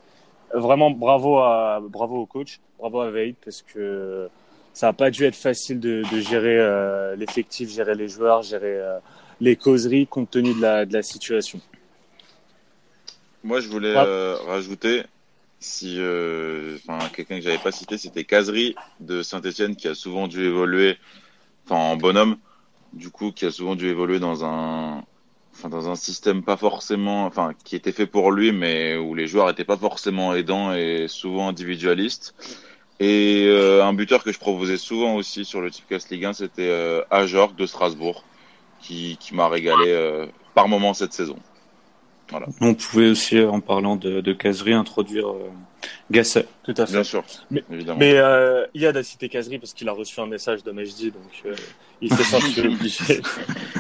[0.54, 4.30] vraiment bravo à bravo au coach, bravo à Vaïd parce que
[4.74, 8.78] ça n'a pas dû être facile de, de gérer euh, l'effectif, gérer les joueurs, gérer
[8.80, 9.00] euh,
[9.42, 11.60] les causeries compte tenu de la, de la situation.
[13.44, 14.04] Moi, je voulais Ouais.
[14.06, 15.04] euh, rajouter,
[15.60, 16.78] si, euh,
[17.14, 20.98] quelqu'un que j'avais pas cité, c'était Casery de Saint-Etienne qui a souvent dû évoluer,
[21.70, 22.38] en bonhomme,
[22.94, 25.04] du coup, qui a souvent dû évoluer dans un,
[25.68, 29.50] dans un système pas forcément, enfin, qui était fait pour lui, mais où les joueurs
[29.50, 32.34] étaient pas forcément aidants et souvent individualistes.
[33.00, 36.68] Et euh, un buteur que je proposais souvent aussi sur le Tipcast Ligue 1, c'était
[36.70, 38.24] euh, de Strasbourg,
[38.82, 41.38] qui, qui m'a régalé euh, par moment cette saison.
[42.62, 45.50] On pouvait aussi, euh, en parlant de, de caserie, introduire euh,
[46.12, 46.46] Gasset.
[46.64, 46.94] Tout à fait.
[46.94, 47.98] Bien sûr, Mais- évidemment.
[48.00, 51.24] Mais euh, Yad a cité Kazri parce qu'il a reçu un message de Majdi, donc
[51.46, 51.56] euh,
[52.02, 53.22] il s'est senti obligé.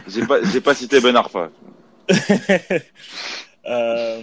[0.08, 1.50] J'ai pas, j'ai pas cité Ben Arfa.
[3.68, 4.22] Euh,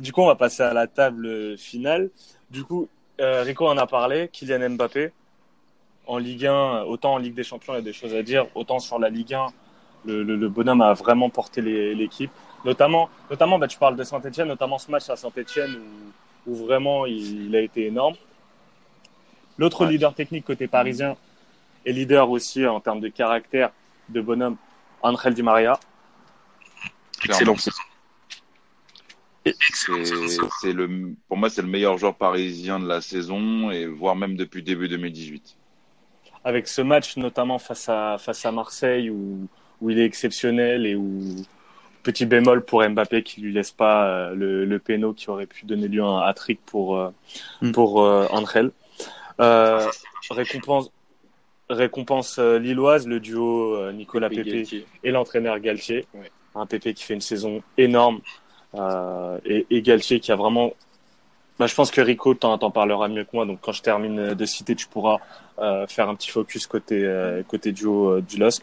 [0.00, 2.10] du coup, on va passer à la table finale.
[2.50, 2.88] Du coup,
[3.20, 5.12] euh, Rico en a parlé, Kylian Mbappé.
[6.06, 8.46] En Ligue 1, autant en Ligue des Champions, il y a des choses à dire,
[8.54, 9.46] autant sur la Ligue 1,
[10.06, 12.30] le, le, le bonhomme a vraiment porté l'équipe.
[12.64, 15.76] Notamment, notamment bah, tu parles de Saint-Etienne, notamment ce match à Saint-Etienne
[16.46, 18.14] où, où vraiment il, il a été énorme.
[19.58, 19.92] L'autre Ouais.
[19.92, 21.16] leader technique côté parisien
[21.84, 23.70] et leader aussi en termes de caractère
[24.08, 24.56] de bonhomme,
[25.02, 25.78] Angel Di Maria.
[27.24, 27.82] excellent saison.
[29.44, 29.54] C'est,
[30.60, 34.36] c'est le, pour moi, c'est le meilleur joueur parisien de la saison et voire même
[34.36, 35.56] depuis début 2018.
[36.44, 39.48] avec ce match notamment face à face à Marseille où
[39.80, 41.36] où il est exceptionnel et où
[42.08, 45.66] petit bémol pour Mbappé qui lui laisse pas euh, le le péno qui aurait pu
[45.66, 47.10] donner lieu à un hat-trick pour euh,
[47.60, 47.72] Mm.
[47.72, 48.70] pour euh, Angel.
[49.40, 49.86] Euh,
[50.30, 50.90] récompense
[51.68, 54.64] récompense euh, lilloise le duo euh, Nicolas Pépé
[55.04, 56.06] et l'entraîneur Galtier.
[56.14, 56.30] Ouais.
[56.54, 58.20] Un Pépé qui fait une saison énorme
[58.74, 60.72] euh, et, et Galtier qui a vraiment
[61.58, 63.44] Bah, je pense que Rico t'en, parlera mieux que moi.
[63.44, 65.18] Donc quand je termine de citer, tu pourras
[65.58, 68.62] euh, faire un petit focus côté euh, côté duo euh, du LOSC.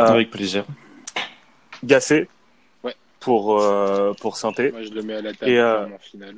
[0.00, 0.64] Euh, Avec plaisir.
[1.84, 2.28] Gassé
[2.82, 2.94] Ouais.
[3.20, 4.70] pour euh, pour Sainté.
[4.72, 6.36] Moi, je le mets à la table Et, euh, en finale.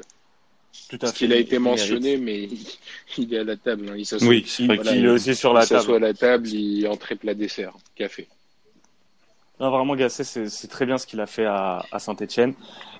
[0.90, 1.18] Tout à Parce fait.
[1.18, 2.66] qu'il a été Il mentionné, mais il,
[3.18, 3.88] il est à la table.
[3.90, 3.94] hein.
[3.96, 6.04] Il s'assoit, Oui, Il est aussi sur la il s'assoit table.
[6.04, 8.28] à la table, il entrée plat dessert, café.
[9.58, 12.52] Non, vraiment, Gasset, c'est très bien ce qu'il a fait à, à Saint-Etienne.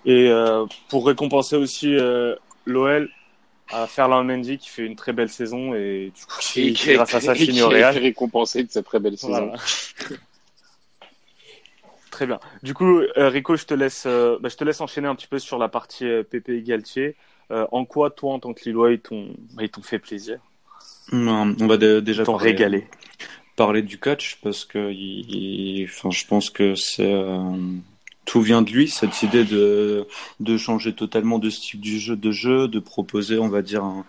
[0.07, 3.11] Et euh, pour récompenser aussi euh, l'OL,
[3.71, 6.95] à Ferland Mendy qui fait une très belle saison et du coup, qui, Et qui,
[6.95, 7.99] grâce à ça, et qui finit au Real.
[7.99, 9.49] récompensé de sa très belle saison.
[9.49, 9.57] Voilà.
[12.17, 12.41] Très bien.
[12.63, 15.27] Du coup, euh, Rico, je te laisse, euh, bah, je te laisse enchaîner un petit
[15.27, 17.15] peu sur la partie euh, et Galtier.
[17.51, 20.39] En quoi, toi, en tant que Lillois, ils t'ont, bah, ils t'ont fait plaisir,
[21.61, 26.27] On va dé- déjà ils t'ont parler, du coach parce que il, il- enfin, je
[26.27, 27.53] pense que c'est euh,
[28.27, 30.07] tout vient de lui cette idée de
[30.41, 34.05] de changer totalement de style du jeu de jeu, de proposer, on va dire un,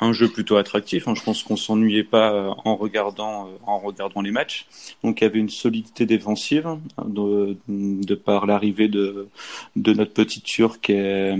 [0.00, 1.08] un jeu plutôt attractif.
[1.08, 1.14] hein.
[1.14, 4.66] Je pense qu'on s'ennuyait pas euh, en regardant euh, en regardant les matchs.
[5.04, 9.28] Donc il y avait une solidité défensive hein, de, de par l'arrivée de
[9.76, 11.34] de notre petit Turc et,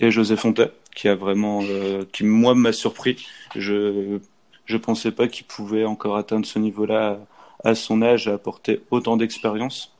[0.00, 3.26] et José Fontaine qui a vraiment euh, qui moi m'a surpris.
[3.56, 4.18] Je
[4.66, 7.20] je pensais pas qu'il pouvait encore atteindre ce niveau-là
[7.64, 9.94] à son âge, apporter autant d'expérience.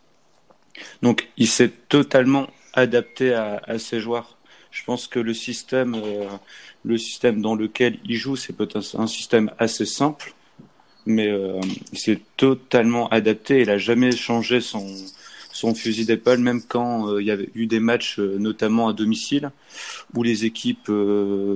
[1.03, 4.37] Donc, il s'est totalement adapté à, ses joueurs.
[4.71, 6.29] Je pense que le système, euh,
[6.85, 10.35] le système dans lequel il joue, c'est peut-être un système assez simple,
[11.07, 11.61] mais euh,
[11.93, 13.63] il s'est totalement adapté.
[13.63, 14.87] Il a jamais changé son
[15.51, 19.51] son fusil d'épaule, même quand euh, il y avait eu des matchs, notamment à domicile,
[20.15, 20.89] où les équipes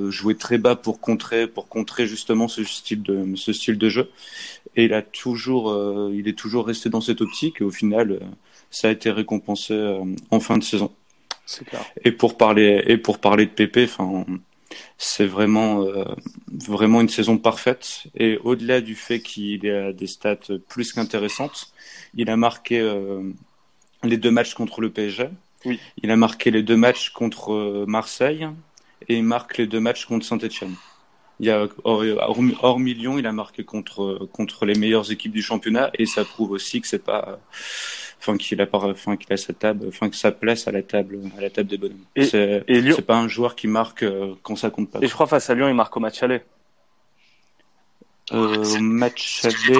[0.08, 4.10] jouaient très bas pour contrer, pour contrer justement ce style de ce style de jeu.
[4.74, 7.60] Et il a toujours, il est toujours resté dans cette optique.
[7.60, 8.18] Et au final,
[8.72, 10.90] ça a été récompensé euh, en fin de saison.
[11.66, 11.84] Clair.
[12.04, 14.24] Et pour parler et pour parler de Pépé, enfin,
[14.96, 16.04] c'est vraiment euh,
[16.50, 18.04] vraiment une saison parfaite.
[18.16, 21.72] Et au-delà du fait qu'il a des stats plus qu'intéressantes,
[22.14, 23.22] il a marqué euh,
[24.02, 25.28] les deux matchs contre le PSG.
[25.66, 25.78] Oui.
[26.02, 28.48] Il a marqué les deux matchs contre Marseille
[29.08, 30.74] et il marque les deux matchs contre Saint-Etienne.
[31.42, 35.32] Il y a hors, hors, hors million, il a marqué contre contre les meilleures équipes
[35.32, 37.40] du championnat et ça prouve aussi que c'est pas
[38.20, 40.82] enfin qu'il a pas enfin qu'il a sa table enfin que sa place à la
[40.82, 41.98] table à la table des bonhommes.
[42.14, 45.00] Et- C'est et Lyon- c'est pas un joueur qui marque euh, quand ça compte pas.
[45.02, 46.40] Et je crois face à Lyon, il marque au match aller.
[48.32, 49.74] Euh, au match aller,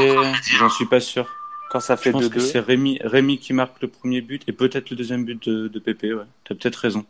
[0.58, 1.28] j'en suis pas sûr.
[1.70, 2.40] Quand ça Je fait pense que 2-2.
[2.40, 5.78] c'est Rémi, Rémi qui marque le premier but et peut-être le deuxième but de, de
[5.78, 6.12] Pépé.
[6.12, 7.04] Ouais, t'as peut-être raison.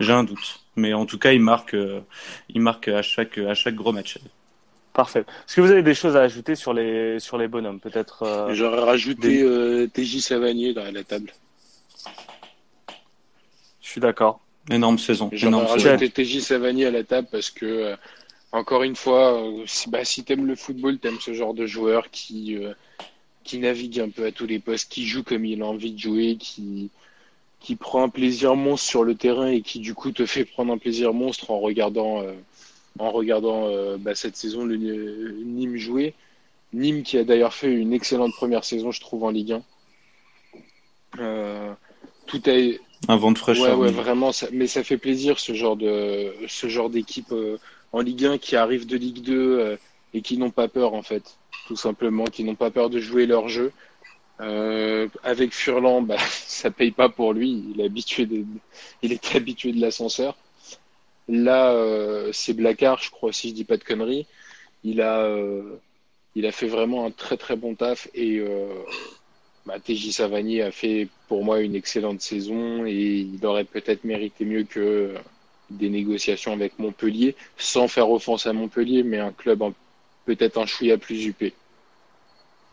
[0.00, 2.00] J'ai un doute, mais en tout cas, il marque, euh,
[2.48, 4.18] il marque à chaque à chaque gros match.
[4.92, 5.20] Parfait.
[5.20, 8.22] Est-ce que vous avez des choses à ajouter sur les, sur les bonhommes Peut-être.
[8.24, 11.32] euh, J'aurais rajouté euh, TJ Savanier dans la table.
[13.82, 14.40] Je suis d'accord.
[14.70, 15.30] Énorme saison.
[15.32, 17.96] J'aurais rajouté TJ Savanier à la table parce que, euh,
[18.52, 22.10] encore une fois, euh, si, bah, si t'aimes le football, t'aimes ce genre de joueur
[22.10, 22.72] qui, euh,
[23.44, 25.98] qui navigue un peu à tous les postes, qui joue comme il a envie de
[25.98, 26.90] jouer, qui,
[27.60, 30.72] qui prend un plaisir monstre sur le terrain et qui du coup te fait prendre
[30.72, 32.32] un plaisir monstre en regardant, euh,
[32.98, 36.14] en regardant euh, bah, cette saison le euh, Nîmes jouer.
[36.72, 39.62] Nîmes qui a d'ailleurs fait une excellente première saison, je trouve, en Ligue 1.
[41.20, 41.72] Euh,
[42.26, 43.78] tout a, Un vent de fraîcheur.
[43.78, 43.94] ouais, oui.
[43.94, 44.32] vraiment.
[44.32, 47.32] Ça, mais ça fait plaisir ce genre de ce genre d'équipe
[47.92, 49.76] en Ligue 1 qui arrive de Ligue 2 euh,
[50.14, 53.26] et qui n'ont pas peur en fait, tout simplement, qui n'ont pas peur de jouer
[53.26, 53.72] leur jeu.
[54.40, 57.64] Euh, avec Furlan, bah, ça paye pas pour lui.
[57.74, 60.36] Il est habitué, de, l'ascenseur.
[61.28, 64.26] Là, euh, c'est Blacard, je crois, si je dis pas de conneries.
[64.84, 65.78] Il a, euh,
[66.52, 68.40] fait vraiment un très très bon taf et
[69.66, 72.92] bah, TJ a fait pour moi une excellente saison et
[73.34, 75.14] il aurait peut-être mérité mieux que
[75.70, 79.62] des négociations avec Montpellier, sans faire offense à Montpellier, mais un club
[80.24, 81.52] peut-être un chouïa plus huppé.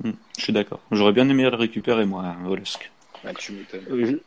[0.04, 0.80] Hmm, je suis d'accord.
[0.92, 2.36] J'aurais bien aimé le récupérer moi.
[3.24, 3.82] Ah, tu m'étonnes.
[3.92, 4.20] Euh,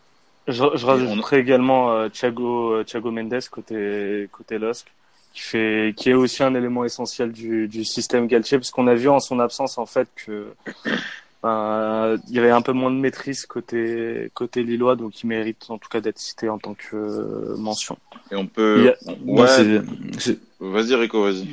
[0.48, 4.86] Je, je, je rajouterai également euh, Thiago, euh, Thiago Mendes côté, côté LOSC,
[5.34, 8.94] qui, fait, qui est aussi un élément essentiel du, du système Galtier, parce qu'on a
[8.94, 10.46] vu en son absence en fait que
[11.42, 15.66] ben, il y avait un peu moins de maîtrise côté, côté Lillois, donc il mérite
[15.68, 17.98] en tout cas d'être cité en tant que euh, mention.
[18.30, 18.90] Et on peut.
[19.06, 19.46] A- Ouais.
[20.60, 21.46] Vas-y, Rico, vas-y.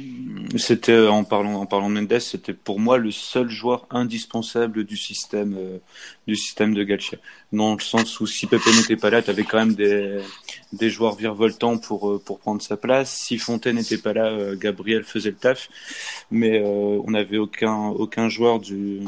[0.57, 4.95] C'était en parlant en parlant de Mendes, c'était pour moi le seul joueur indispensable du
[4.95, 5.79] système euh,
[6.27, 7.19] du système de Galtier.
[7.51, 10.21] Dans le sens où si Pepe n'était pas là, tu avais quand même des
[10.71, 13.11] des joueurs virevoltants pour euh, pour prendre sa place.
[13.11, 15.69] Si Fontaine n'était pas là, euh, Gabriel faisait le taf,
[16.31, 19.01] mais euh, on n'avait aucun aucun joueur du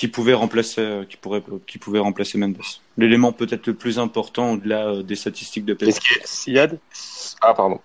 [0.00, 2.56] qui pouvait remplacer, qui pourrait, qui pouvait remplacer Mendes.
[2.96, 6.00] L'élément peut-être le plus important au-delà euh, des statistiques de PSG.
[6.46, 6.78] Yad
[7.42, 7.80] Ah, pardon.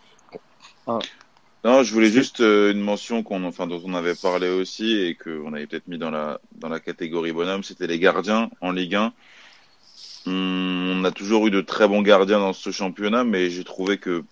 [1.66, 5.16] Non, je voulais juste euh, une mention qu'on, enfin, dont on avait parlé aussi et
[5.16, 8.94] qu'on avait peut-être mis dans la, dans la catégorie bonhomme, c'était les gardiens en Ligue
[8.94, 9.14] 1.
[10.28, 14.24] On a toujours eu de très bons gardiens dans ce championnat, mais j'ai trouvé que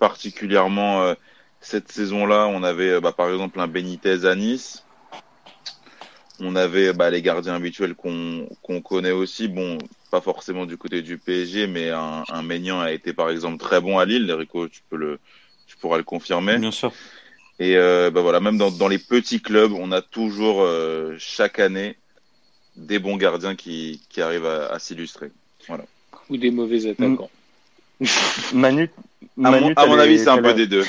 [0.00, 1.14] particulièrement euh,
[1.62, 4.84] cette saison-là, on avait euh, bah, par exemple un Benitez à Nice.
[6.40, 9.48] On avait bah, les gardiens habituels qu'on qu'on connaît aussi.
[9.48, 9.78] Bon,
[10.10, 13.80] pas forcément du côté du PSG, mais un, un Maignan a été par exemple très
[13.80, 14.30] bon à Lille.
[14.30, 15.18] Rico, tu peux le,
[15.82, 16.58] tu pourras le confirmer.
[16.58, 16.92] Bien sûr.
[17.58, 21.58] Et euh, bah voilà, même dans, dans les petits clubs, on a toujours euh, chaque
[21.58, 21.96] année
[22.76, 25.32] des bons gardiens qui, qui arrivent à, à s'illustrer.
[25.66, 25.84] Voilà.
[26.30, 27.30] Ou des mauvais attaquants.
[28.54, 28.90] Manu,
[29.44, 30.84] À Manu, mon, à mon avis, c'est un peu des deux.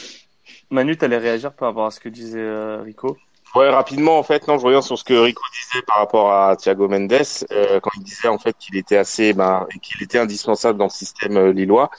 [0.70, 3.16] Manu, t'allais réagir par rapport à ce que disait euh, Rico?
[3.54, 6.54] Ouais, rapidement, en fait, non, je reviens sur ce que Rico disait par rapport à
[6.56, 7.12] Thiago Mendes,
[7.50, 10.90] euh, quand il disait en fait qu'il était assez, ben, qu'il était indispensable dans le
[10.90, 11.90] système euh, lillois,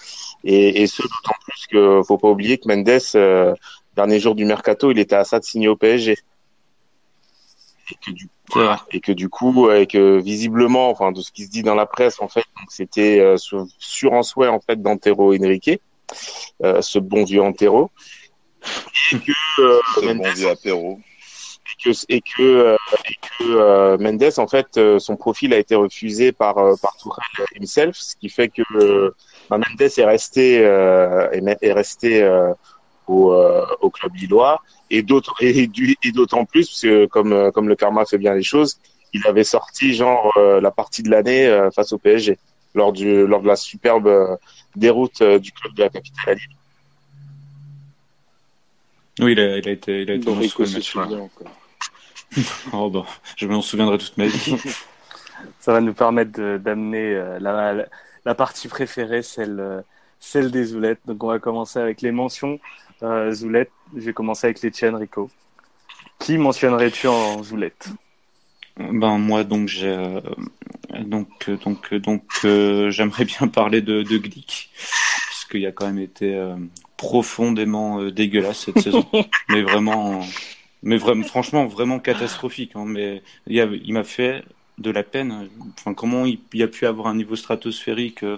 [0.44, 3.54] et, et ce d'autant plus que faut pas oublier que Mendes, euh,
[3.96, 6.14] dernier jour du mercato, il était à ça de signer au PSG,
[7.92, 8.76] et que du C'est vrai.
[8.92, 11.76] et que du coup, euh, et que visiblement, enfin, de ce qui se dit dans
[11.76, 15.82] la presse, en fait, c'était euh, sur, sur un souhait en fait d'Antero Henrique,
[16.64, 17.90] euh, ce bon vieux Antero,
[19.12, 21.00] et que euh, Ce Mendes bon vieux apéro.
[21.80, 22.78] et que et que euh,
[23.10, 26.96] et que euh, Mendes en fait euh, son profil a été refusé par euh, par
[26.98, 29.16] Tourelle himself ce qui fait que euh,
[29.50, 32.54] bah, Mendes est resté euh, est, est resté euh,
[33.08, 35.68] au euh, au club lillois et d'autres et,
[36.14, 38.80] d'autant plus parce que comme comme le karma fait bien les choses
[39.14, 42.38] il avait sorti genre euh, la partie de l'année euh, face au PSG
[42.76, 44.38] lors du lors de la superbe
[44.76, 46.50] déroute euh, du club de la capitale à Lille.
[49.20, 51.30] Oui, il a, il a été, il a été le.
[52.74, 53.06] Oh, bah,
[53.38, 54.56] je m'en souviendrai toute ma vie.
[55.60, 57.86] Ça va nous permettre d'amener euh, la, la,
[58.26, 59.82] la partie préférée, celle, euh,
[60.20, 61.02] celle des Zoulettes.
[61.06, 62.60] Donc on va commencer avec les mentions.
[63.04, 65.30] Euh, Zoulette, je vais commencer avec les tiennes, Rico.
[66.20, 67.90] Qui mentionnerais-tu en Zoulette?
[68.80, 70.22] Ben moi donc j'ai euh,
[71.02, 74.70] donc donc donc euh, j'aimerais bien parler de de Glick
[75.28, 76.56] parce qu'il a quand même été euh,
[76.96, 79.06] profondément euh, dégueulasse cette saison
[79.50, 80.22] mais vraiment
[80.82, 84.44] mais vraiment franchement vraiment catastrophique hein, mais il m'a fait
[84.80, 85.50] de la peine
[85.96, 88.38] comment il, a pu avoir un niveau stratosphérique euh,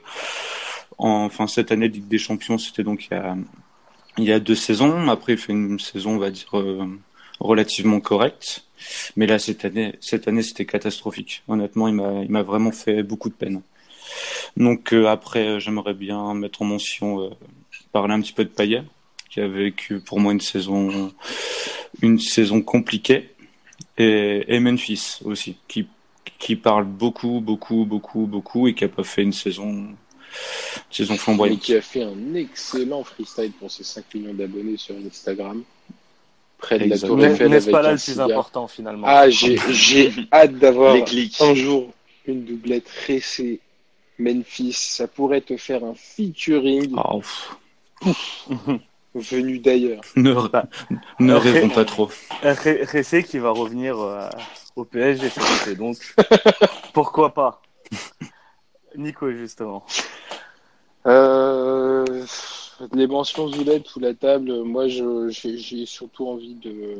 [0.97, 3.09] en enfin cette année de Ligue des Champions c'était donc
[4.17, 6.85] il y a deux saisons après il fait une saison on va dire euh,
[7.39, 8.65] relativement correcte
[9.15, 11.43] mais là, cette année, cette année, c'était catastrophique.
[11.47, 13.61] Honnêtement, il m'a, il m'a vraiment fait beaucoup de peine.
[14.57, 17.31] Donc euh, après, j'aimerais bien mettre en mention,
[17.91, 18.83] parler un petit peu de Payet,
[19.29, 21.11] qui a vécu pour moi une saison,
[22.01, 23.29] une saison compliquée,
[23.97, 25.87] et, et Memphis aussi, qui,
[26.39, 29.95] qui parle beaucoup, beaucoup, beaucoup, beaucoup, et qui a pas fait une saison, une
[30.89, 31.59] saison Et flamboyante.
[31.59, 35.63] qui a fait un excellent freestyle pour ses 5 millions d'abonnés sur Instagram.
[36.57, 37.17] Près de la Exactement.
[37.21, 41.53] Tour Eiffel N'est-ce pas là le plus important finalement Ah, j'ai, j'ai hâte d'avoir un
[41.55, 41.91] jour
[42.27, 43.59] une doublette Ressé
[44.19, 44.73] Memphis.
[44.73, 47.55] Ça pourrait te faire un featuring Ah, pff,
[49.15, 50.01] venu d'ailleurs.
[50.15, 50.67] ne, Bah,
[51.19, 52.09] ne rêvons pas trop.
[52.43, 54.29] Ressé qui va revenir euh,
[54.75, 55.97] au PSG été, donc
[56.93, 57.61] pourquoi pas?
[58.95, 59.85] Nico, justement.
[61.05, 62.25] Euh,
[62.93, 66.97] les mentions Zoulette sous la table, moi j'ai, surtout envie de,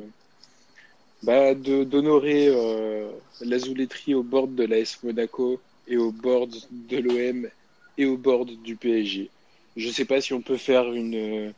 [1.24, 3.10] bah, de, d'honorer euh,
[3.42, 7.48] la Zouletterie au bord de l'AS Monaco et au bord de l'OM
[7.98, 9.30] et au bord du PSG.
[9.78, 11.52] Je sais pas si on peut faire une, euh,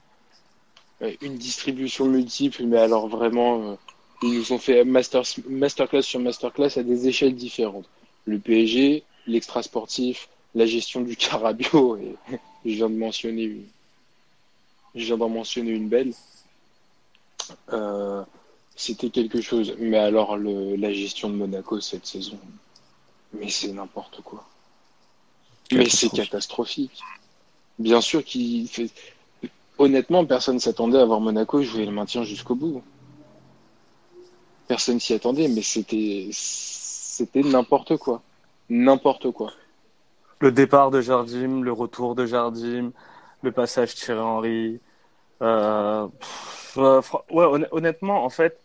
[1.21, 3.75] une distribution multiple, mais alors vraiment, euh,
[4.21, 7.85] ils nous ont fait master, masterclass sur masterclass à des échelles différentes.
[8.25, 12.15] Le PSG, l'extra sportif, la gestion du carabio, et
[12.65, 13.65] je viens de mentionner une,
[14.95, 16.13] je viens d'en mentionner une belle.
[17.71, 18.23] Euh,
[18.75, 19.75] c'était quelque chose.
[19.79, 22.39] Mais alors, le, la gestion de Monaco cette saison,
[23.33, 24.45] mais c'est n'importe quoi.
[25.71, 26.91] Mais c'est Catastrophique.
[26.91, 27.01] catastrophique.
[27.79, 28.89] Bien sûr qu'il fait.
[29.77, 32.83] Honnêtement, personne s'attendait à voir Monaco jouer le maintien jusqu'au bout.
[34.67, 38.21] Personne s'y attendait, mais c'était c'était n'importe quoi.
[38.69, 39.51] N'importe quoi.
[40.39, 42.91] Le départ de Jardim, le retour de Jardim,
[43.41, 44.79] le passage Thierry Henry.
[45.41, 48.59] Euh, pff, euh, ouais, honn- honnêtement, en fait,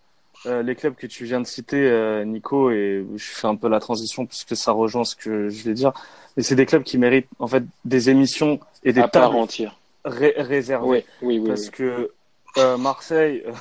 [0.47, 3.81] euh, les clubs que tu viens de citer, Nico, et je fais un peu la
[3.81, 5.93] transition puisque ça rejoint ce que je vais dire,
[6.37, 9.37] mais c'est des clubs qui méritent en fait des émissions et des à part tables
[9.37, 9.75] entière.
[10.09, 11.05] Ré- réservées.
[11.23, 11.49] Oui, oui, oui.
[11.49, 12.11] parce que
[12.59, 13.45] euh, Marseille,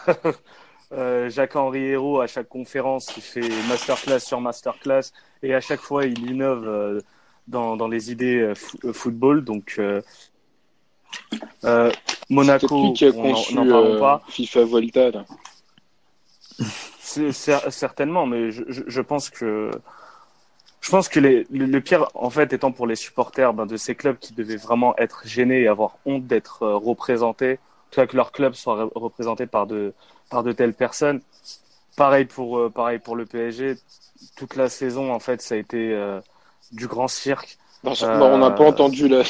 [0.94, 5.12] Euh, Jacques-Henri Hérault, à chaque conférence, il fait masterclass sur masterclass
[5.44, 7.02] et à chaque fois, il innove euh,
[7.46, 9.44] dans, dans les idées fo- football.
[9.44, 9.82] Donc,
[12.30, 13.34] Monaco, on
[13.66, 14.22] n'en- euh, pas?
[14.30, 15.12] FIFA Volta.
[15.12, 15.26] Là?
[17.70, 19.72] Certainement, mais je, je, je pense que
[20.88, 23.76] je pense que les, le, le pire, en fait, étant pour les supporters ben, de
[23.76, 28.00] ces clubs qui devaient vraiment être gênés et avoir honte d'être euh, représentés, en tout
[28.00, 29.94] cas que leur club soit re- représenté par de
[30.30, 31.20] par de telles personnes.
[31.98, 33.76] Pareil pour euh, pareil pour le PSG.
[34.38, 36.22] Toute la saison, en fait, ça a été euh,
[36.72, 37.58] du grand cirque.
[37.84, 39.24] Non, c'est- Euh, non, on n'a pas entendu, la...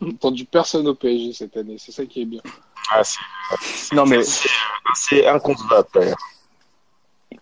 [0.00, 1.74] on n'a entendu personne au PSG cette année.
[1.76, 2.40] C'est ça qui est bien.
[2.92, 4.48] Ah, c'est Non mais c'est-
[4.94, 6.14] c'est inconcevable.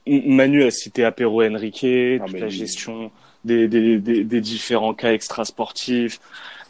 [0.09, 3.11] Manu a cité Apéro Henrique, Ah, toute mais la gestion
[3.45, 6.21] des, des, des, des différents cas extrasportifs,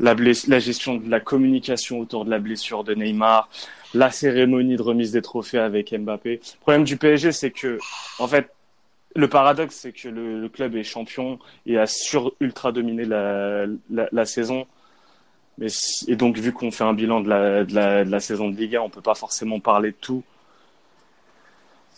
[0.00, 0.14] la,
[0.58, 3.48] gestion de la communication autour de la blessure de Neymar,
[3.94, 6.40] la cérémonie de remise des trophées avec Mbappé.
[6.42, 7.78] Le problème du PSG, c'est que,
[8.18, 8.50] en fait,
[9.16, 13.66] le paradoxe, c'est que le, le club est champion et a sur ultra dominé la,
[13.90, 14.66] la, la saison.
[15.56, 15.68] Mais,
[16.06, 18.56] et donc, vu qu'on fait un bilan de la, de, la, de la saison de
[18.56, 20.22] Ligue 1, on peut pas forcément parler de tout.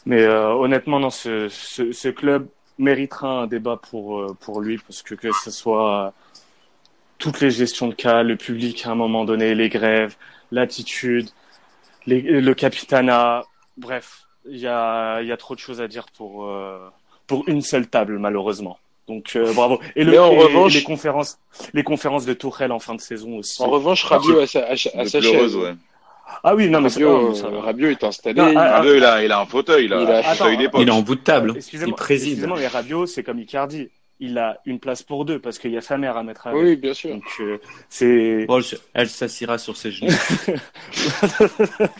[0.07, 2.48] Mais euh, honnêtement, non, ce, ce, ce club
[2.78, 6.12] méritera un débat pour, euh, pour lui, parce que que ce soit
[7.18, 10.16] toutes les gestions de cas, le public à un moment donné, les grèves,
[10.53, 11.28] l'attitude,
[12.07, 13.44] les, le capitanat,
[13.76, 16.78] bref, il y a, il y a trop de choses à dire pour, euh,
[17.26, 18.78] pour une seule table, malheureusement.
[19.07, 19.80] Donc euh, bravo.
[19.96, 21.38] Et, le, en et- revanche- et les conférences,
[21.74, 23.62] les conférences de Tourelle en fin de saison aussi.
[23.62, 25.57] En revanche, Rabiot à sa, à sa, à sa chaise.
[25.57, 25.74] ouais.
[26.43, 28.41] Ah oui, non mais c'est Rabiot, ça- euh, Rabiot est installé.
[28.41, 30.01] Non, ah, Rabiot, il a, il a un fauteuil, là.
[30.03, 30.81] Il a- un fauteuil Attends, d'époque.
[30.83, 31.51] Il est en bout de table.
[31.55, 32.28] Il Excusez-moi, préside.
[32.28, 33.91] excusez-moi, mais Rabiot, c'est comme Icardi.
[34.22, 36.62] Il a une place pour deux parce qu'il y a sa mère à mettre avec.
[36.62, 37.11] Oui, bien sûr.
[37.11, 37.59] Donc, euh,
[37.89, 38.45] c'est.
[38.47, 38.61] Bon,
[38.95, 40.12] elle- s'assira sur ses genoux.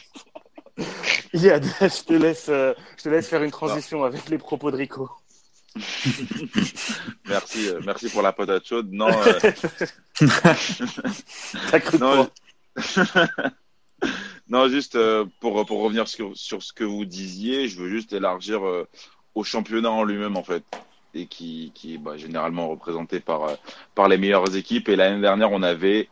[1.35, 4.77] Iliad, je te laisse, euh, je te laisse faire une transition avec les propos de
[4.77, 5.11] Rico.
[7.29, 8.89] Merci, euh, merci pour la patate chaude.
[8.91, 9.39] Non, euh,
[11.71, 12.29] T'as cru non,
[12.77, 12.95] quoi?
[14.49, 18.13] non, juste euh, pour, pour revenir sur, sur ce que vous disiez, je veux juste
[18.13, 18.87] élargir euh,
[19.35, 20.65] au championnat en lui-même, en fait,
[21.15, 23.55] et qui, qui est bah, généralement représenté par, euh,
[23.95, 24.89] par les meilleures équipes.
[24.89, 26.09] Et l'année dernière, on avait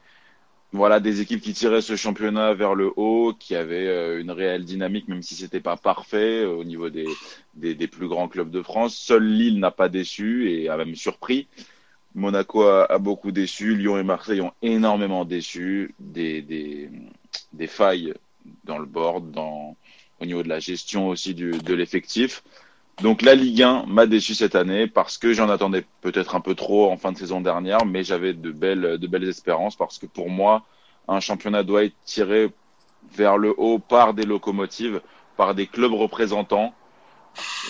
[0.73, 5.09] voilà, des équipes qui tiraient ce championnat vers le haut, qui avaient une réelle dynamique,
[5.09, 7.07] même si c'était pas parfait au niveau des,
[7.55, 8.95] des, des plus grands clubs de France.
[8.95, 11.49] Seul Lille n'a pas déçu et a même surpris.
[12.15, 16.91] Monaco a, beaucoup déçu, Lyon et Marseille ont énormément déçu, des,
[17.53, 18.15] des failles
[18.65, 22.43] dans le board, au niveau de la gestion aussi de l'effectif.
[23.03, 26.57] Donc la Ligue 1 m'a déçu cette année parce que j'en attendais peut-être un peu
[26.57, 30.07] trop en fin de saison dernière, mais j'avais de belles, de belles espérances parce que
[30.07, 30.65] pour moi,
[31.07, 32.51] un championnat doit être tiré
[33.13, 35.01] vers le haut par des locomotives,
[35.37, 36.75] par des clubs représentants.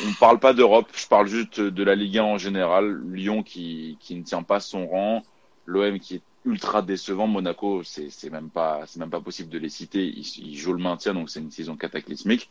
[0.03, 3.03] On ne parle pas d'Europe, je parle juste de la Ligue 1 en général.
[3.13, 5.23] Lyon qui, qui ne tient pas son rang,
[5.67, 9.69] l'OM qui est ultra décevant, Monaco, c'est même pas c'est même pas possible de les
[9.69, 10.05] citer.
[10.05, 12.49] Ils, jouent le maintien, donc c'est une saison cataclysmique.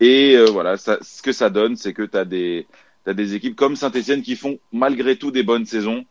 [0.00, 2.66] Et euh, voilà, ça, ce que ça donne, c'est que tu as des
[3.04, 6.04] t'as des équipes comme Saint-Etienne qui font malgré tout des bonnes saisons,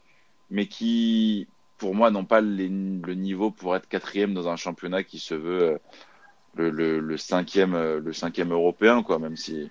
[0.50, 1.48] mais qui,
[1.78, 5.64] pour moi, n'ont pas le niveau pour être quatrième dans un championnat qui se veut
[5.64, 5.78] euh,
[6.56, 9.70] le, le, le cinquième euh, le cinquième européen, quoi, même si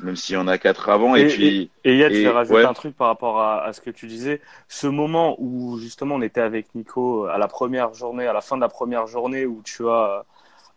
[0.00, 1.16] même s'il y en a quatre avant.
[1.16, 2.64] Et, Et- puis Et Yad, je et- vais rajouter ouais.
[2.64, 4.40] un truc par rapport à, à ce que tu disais.
[4.68, 8.56] Ce moment où justement on était avec Nico à la première journée, à la fin
[8.56, 10.24] de la première journée, où tu as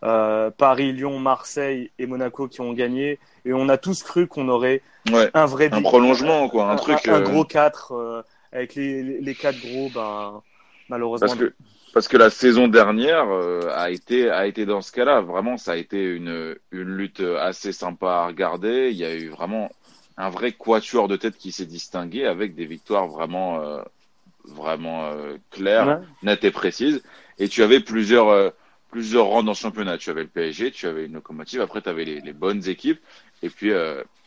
[0.04, 4.48] euh, Paris, Lyon, Marseille et Monaco qui ont gagné, et on a tous cru qu'on
[4.50, 7.08] aurait ouais, un vrai un prolongement, quoi, un, truc.
[7.08, 10.42] un, euh, gros 4 euh, avec les, les, les quatre gros, ben
[10.90, 11.28] malheureusement.
[11.28, 11.54] Parce que,
[11.94, 15.22] parce que la saison dernière euh, a été a été dans ce cas-là.
[15.22, 18.90] Vraiment, ça a été une une lutte assez sympa à regarder.
[18.92, 19.72] Il y a eu vraiment
[20.18, 23.82] un vrai quatuor de tête qui s'est distingué avec des victoires vraiment euh,
[24.46, 26.06] vraiment euh, claires, Ouais.
[26.24, 27.02] nettes et précises.
[27.38, 28.50] Et tu avais plusieurs euh,
[28.92, 29.98] plusieurs rangs dans ce championnat.
[29.98, 31.62] Tu avais le PSG, tu avais une locomotive.
[31.62, 33.00] Après, tu avais les, les bonnes équipes
[33.44, 33.72] et puis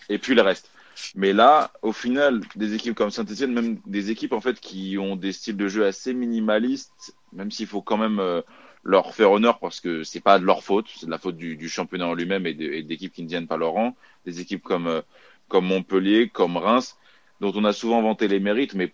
[0.08, 0.70] et puis le reste.
[1.14, 5.16] Mais là, au final, des équipes comme Saint-Etienne, même des équipes en fait qui ont
[5.16, 8.42] des styles de jeu assez minimalistes, même s'il faut quand même euh,
[8.84, 11.56] leur faire honneur parce que c'est pas de leur faute, c'est de la faute du,
[11.56, 13.96] du championnat en lui-même et d'équipes qui ne tiennent pas leur rang.
[14.26, 15.02] Des équipes comme euh,
[15.48, 16.96] comme Montpellier, comme Reims,
[17.40, 18.92] dont on a souvent vanté les mérites, mais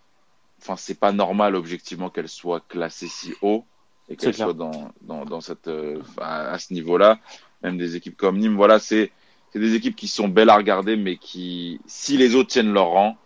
[0.60, 3.64] enfin c'est pas normal objectivement qu'elles soient classées si haut
[4.08, 7.18] et qu'elles soient dans dans, dans cette euh, à, à ce niveau-là.
[7.62, 9.10] Même des équipes comme Nîmes, voilà, c'est
[9.52, 12.88] c'est des équipes qui sont belles à regarder, mais qui, si les autres tiennent leur
[12.88, 13.16] rang,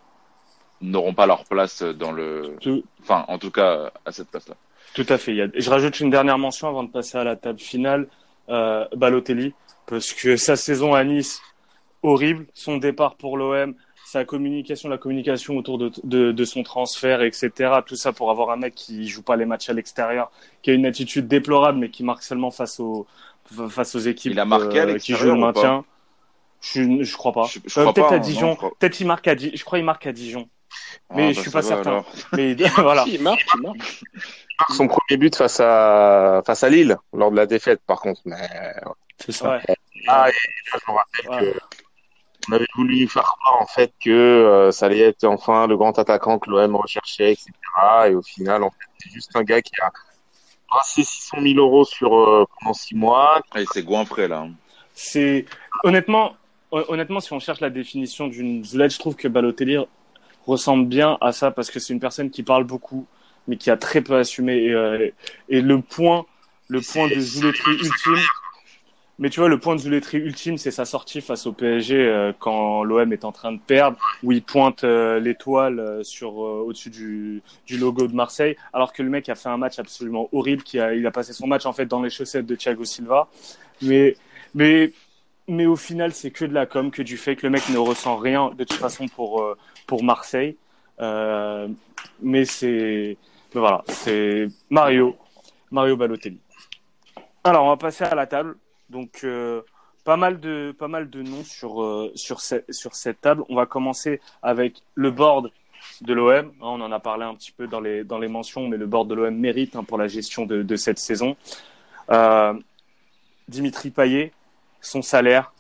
[0.81, 4.55] n'auront pas leur place dans le, Tout, enfin, en tout cas, à cette place-là.
[4.95, 8.09] tout à fait, je rajoute une dernière mention avant de passer à la table finale.
[8.49, 9.55] Euh, Balotelli,
[9.87, 11.41] parce que sa saison à Nice,
[12.03, 12.47] horrible.
[12.55, 17.51] Son départ pour l'OM, sa communication, la communication autour de, de, de, son transfert, etc.
[17.87, 20.31] Tout ça pour avoir un mec qui joue pas les matchs à l'extérieur,
[20.63, 23.07] qui a une attitude déplorable, mais qui marque seulement face aux,
[23.69, 25.85] face aux équipes Il a marqué à euh, qui jouent le maintien.
[26.63, 27.45] Je, je crois pas.
[27.45, 28.47] Je- je Euh, crois peut-être pas, à hein, Dijon.
[28.47, 30.49] non, je crois- Peut-être il marque à Di- Je crois il marque à Dijon.
[31.11, 31.91] Ah, Mais bah, je suis pas certain.
[31.91, 32.13] alors.
[32.33, 33.05] Mais voilà.
[33.07, 34.03] Il marque, il marque.
[34.77, 38.21] Son premier but face à face à Lille lors de la défaite, par contre.
[38.25, 38.37] Mais
[39.19, 39.51] C'est ça.
[39.57, 39.61] Ouais.
[40.09, 41.53] ah, et là, je me rappelle Ouais.
[41.53, 41.59] que
[42.49, 45.97] on avait voulu faire croire en fait que euh, ça allait être enfin le grand
[45.99, 47.51] attaquant que l'OM recherchait, etc.
[48.09, 49.91] Et au final, en fait, c'est juste un gars qui a
[50.69, 53.43] brassé 600 000 euros sur euh, pendant six mois.
[53.53, 54.47] Ah, il s'est goinfré là.
[54.95, 55.45] C'est
[55.85, 56.37] honnêtement, hon-
[56.73, 59.77] honnêtement, si on cherche la définition d'une Zoulette, je trouve que Balotelli
[60.47, 63.07] ressemble bien à ça parce que c'est une personne qui parle beaucoup,
[63.47, 64.57] mais qui a très peu assumé.
[64.57, 65.11] Et, euh,
[65.49, 66.25] le point,
[66.69, 68.25] le point de Zouletterie ultime.
[69.19, 72.33] Mais tu vois, le point de Zouletterie ultime, c'est sa sortie face au PSG euh,
[72.37, 77.43] quand l'OM est en train de perdre, où il pointe euh, l'étoile sur au-dessus du,
[77.67, 80.81] du logo de Marseille, alors que le mec a fait un match absolument horrible, qui
[80.81, 83.29] a, il a passé son match en fait dans les chaussettes de Thiago Silva.
[83.83, 84.17] Mais
[84.55, 84.93] mais
[85.49, 87.79] mais au final, c'est que de la com, que du fait que le mec ne
[87.79, 90.57] ressent rien de toute façon pour euh, pour Marseille.
[91.01, 91.69] Euh,
[92.21, 93.17] mais c'est
[93.53, 95.17] voilà, c'est Mario
[95.71, 96.39] Mario Balotelli.
[97.45, 98.57] Alors, on va passer à la table.
[98.89, 99.63] Donc euh,
[100.05, 103.43] pas mal de pas mal de noms sur sur cette sur cette table.
[103.49, 105.51] On va commencer avec le board
[106.03, 106.31] de l'OM.
[106.31, 108.87] Hein, On en a parlé un petit peu dans les dans les mentions, mais le
[108.87, 111.37] board de l'OM mérite hein, pour la gestion de, de cette saison.
[113.49, 114.33] Dimitri Payet,
[114.83, 115.53] son salaire,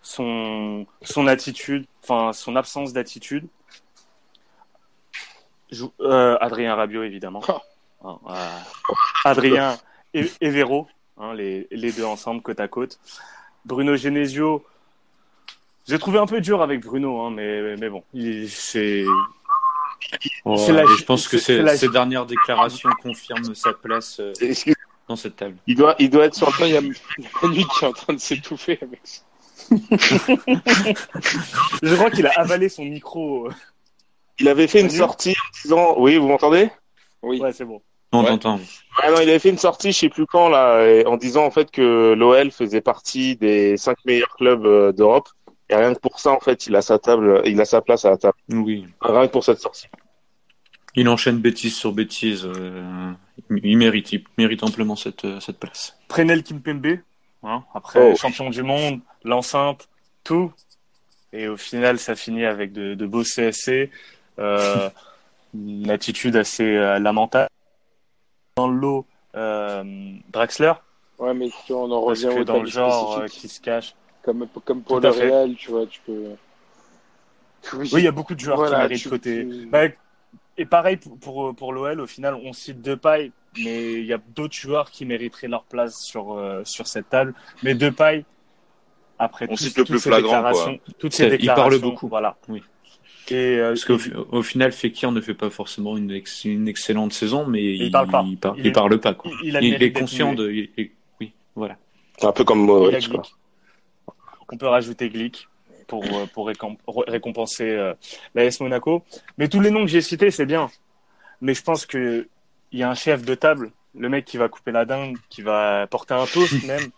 [0.00, 3.46] son son attitude, enfin son absence d'attitude.
[6.00, 7.42] Euh, Adrien Rabiot évidemment.
[8.02, 8.34] Hein, euh,
[9.26, 9.76] Adrien
[10.14, 12.98] et, et Véro, hein, les, les deux ensemble côte à côte.
[13.66, 14.64] Bruno Genesio,
[15.86, 19.04] j'ai trouvé un peu dur avec Bruno, hein, mais, mais bon, il- c'est
[20.46, 24.32] je pense que ces, dernières déclarations confirment sa place euh,
[25.10, 25.56] dans cette table.
[25.66, 26.94] Il doit, il doit être sur Enfin, il y a Manu
[27.64, 29.22] qui est en train de s'étouffer avec ça.
[31.82, 33.48] Je crois qu'il a avalé son micro.
[34.38, 36.70] Il avait fait une sortie en disant, oui, vous m'entendez?
[37.22, 37.40] Oui.
[37.40, 37.82] Ouais, c'est bon.
[38.12, 38.28] On Ouais.
[38.28, 38.56] t'entend.
[38.56, 41.50] Ouais, non, il avait fait une sortie, je sais plus quand là, en disant en
[41.50, 45.28] fait que l'OL faisait partie des cinq meilleurs clubs euh, d'Europe.
[45.68, 48.04] Et rien que pour ça, en fait, il a sa table, il a sa place
[48.04, 48.34] à la table.
[48.48, 48.86] Oui.
[49.00, 49.86] Rien que pour cette sortie.
[50.96, 52.44] Il enchaîne bêtise sur bêtise.
[52.44, 53.12] euh,
[53.50, 55.96] il mérite, il mérite amplement cette, euh, cette place.
[56.08, 56.98] Prenel Kimpembe,
[57.42, 58.16] hein, après Oh.
[58.16, 59.88] champion du monde, l'enceinte,
[60.24, 60.52] tout.
[61.32, 63.90] Et au final, ça finit avec de, de beaux CSC,
[64.40, 64.90] euh,
[65.54, 67.48] une attitude assez euh, lamentable.
[68.56, 69.84] Dans le lot, euh,
[70.30, 70.72] Draxler,
[71.18, 73.46] Ouais, mais tu vois, on en parce revient que au dans le genre euh, qui
[73.48, 73.94] se cache.
[74.22, 75.10] Comme, comme pour Tout le.
[75.10, 76.24] Real, tu vois, tu peux.
[77.74, 79.46] Oui, il y a beaucoup de joueurs Voilà, qui méritent tu- côté.
[79.46, 79.86] tu- Bah,
[80.60, 84.18] et pareil pour, pour, pour l'OL, au final, on cite Depay, mais il y a
[84.34, 87.34] d'autres joueurs qui mériteraient leur place sur, euh, sur cette table.
[87.62, 88.24] Mais Depay,
[89.18, 91.80] après On tous- cite le toutes plus ces flagrant, déclarations, toutes ces Il déclarations, parle
[91.80, 92.08] beaucoup.
[92.08, 92.36] Voilà.
[92.48, 92.62] Oui.
[93.30, 96.66] Et, euh, Parce qu'au fi- au final, Fekir ne fait pas forcément une, ex- une
[96.68, 98.24] excellente saison, mais il, parle pas.
[98.26, 99.14] Il, par- Il il parle pas.
[99.14, 99.30] Quoi.
[99.44, 100.50] il- il Il, est conscient de.
[100.50, 100.90] il- il-
[101.20, 101.76] oui, voilà.
[102.18, 103.22] C'est un peu comme il Modric, quoi.
[104.52, 105.46] On peut rajouter Glick
[105.90, 106.46] pour, euh, pour
[107.08, 107.92] récompenser euh,
[108.34, 109.04] l'AS Monaco.
[109.36, 110.70] Mais tous les noms que j'ai cités, c'est bien.
[111.42, 112.28] Mais je pense que
[112.72, 115.42] il y a un chef de table, le mec qui va couper la dinde, qui
[115.42, 116.88] va porter un toast même.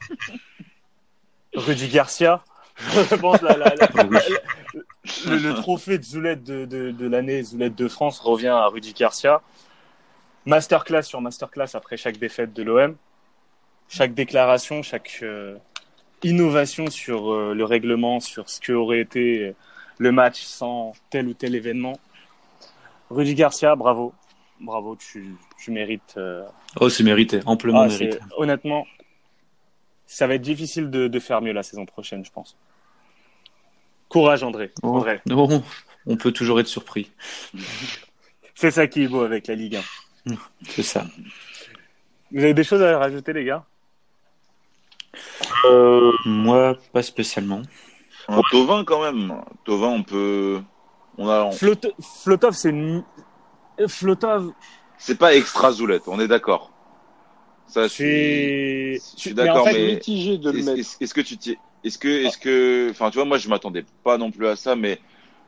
[1.55, 2.45] Rudy Garcia.
[2.78, 4.18] Je pense la, la- la- Oui.
[5.26, 8.93] le, le trophée de Zoulette de, de, de l'année, Zoulette de France, revient à Rudy
[8.95, 9.43] Garcia.
[10.47, 12.97] Masterclass sur masterclass après chaque défaite de l'OM.
[13.88, 15.57] Chaque déclaration, chaque euh,
[16.23, 19.55] innovation sur euh, le règlement, sur ce que aurait été euh,
[19.99, 21.99] le match sans tel ou tel événement.
[23.11, 24.12] Rudy Garcia, bravo.
[24.61, 26.14] Bravo, tu, tu mérites.
[26.16, 26.45] euh,
[26.81, 28.18] Oh, c'est mérité, amplement ah, mérité.
[28.37, 28.87] honnêtement,
[30.07, 32.57] ça va être difficile de, de faire mieux la saison prochaine, je pense.
[34.09, 34.70] Courage, André.
[34.83, 35.20] Oh, André.
[35.27, 35.62] non,
[36.07, 37.11] on peut toujours être surpris.
[38.55, 39.81] C'est ça qui est beau avec la Ligue
[40.27, 40.35] 1.
[40.68, 41.07] C'est ça.
[42.31, 43.64] Vous avez des choses à rajouter, les gars?
[45.67, 47.63] Euh, Moi, pas spécialement.
[48.29, 49.35] Un Tovin quand même.
[49.65, 50.61] Tovin, on peut.
[51.19, 51.51] On a.
[51.53, 51.75] Flot-
[52.25, 53.05] Flotov, c'est une.
[53.89, 54.53] Flotov,
[54.99, 56.71] C'est pas extra Zoulette, on est d'accord.
[57.67, 59.01] Ça, je suis.
[59.01, 59.17] c'est.
[59.17, 60.79] Je suis mais en d'accord, fait, mais mitigé de le est-ce mettre.
[60.81, 63.85] est-ce- est-ce que tu t'y- est-ce que est-ce que enfin tu vois moi je m'attendais
[64.05, 65.01] pas non plus à ça mais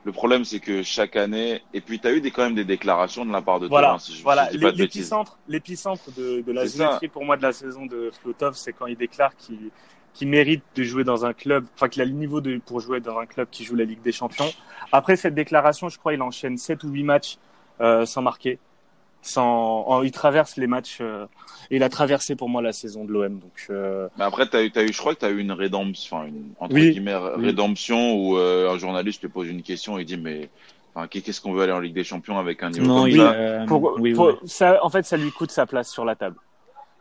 [0.05, 2.65] le problème c'est que chaque année et puis tu as eu des quand même des
[2.65, 4.51] déclarations de la part de Voilà, si je, voilà.
[4.51, 8.73] si l'épicentre, l'épicentre de, de la zouletterie pour moi de la saison de Flotov, c'est
[8.73, 9.71] quand il déclare qu'il
[10.15, 13.01] qui mérite de jouer dans un club, enfin qu'il a le niveau de, pour jouer
[13.01, 14.51] dans un club qui joue la Ligue des Champions.
[14.93, 17.39] Après cette déclaration, je crois il enchaîne 7 ou 8 matchs
[17.81, 18.59] euh, sans marquer.
[19.27, 20.99] Sans, en- il traverse les matchs.
[21.01, 21.25] euh,
[21.71, 23.39] il a traversé pour moi la saison de l'OM.
[23.39, 25.51] Donc euh, Mais après, t'as eu, t'as eu, je crois que tu as eu une
[25.53, 26.91] rédemption, enfin, une, entre Oui.
[26.91, 27.47] guillemets, Oui.
[27.47, 30.51] rédemption où euh, un journaliste lui pose une question et il dit, mais
[30.95, 33.17] enfin, qu'est-ce qu'on veut aller en Ligue des Champions avec un niveau Non, comme il
[33.17, 34.35] ça a- pour, oui, pour- oui.
[34.45, 36.37] ça, en fait, ça lui coûte sa place sur la table.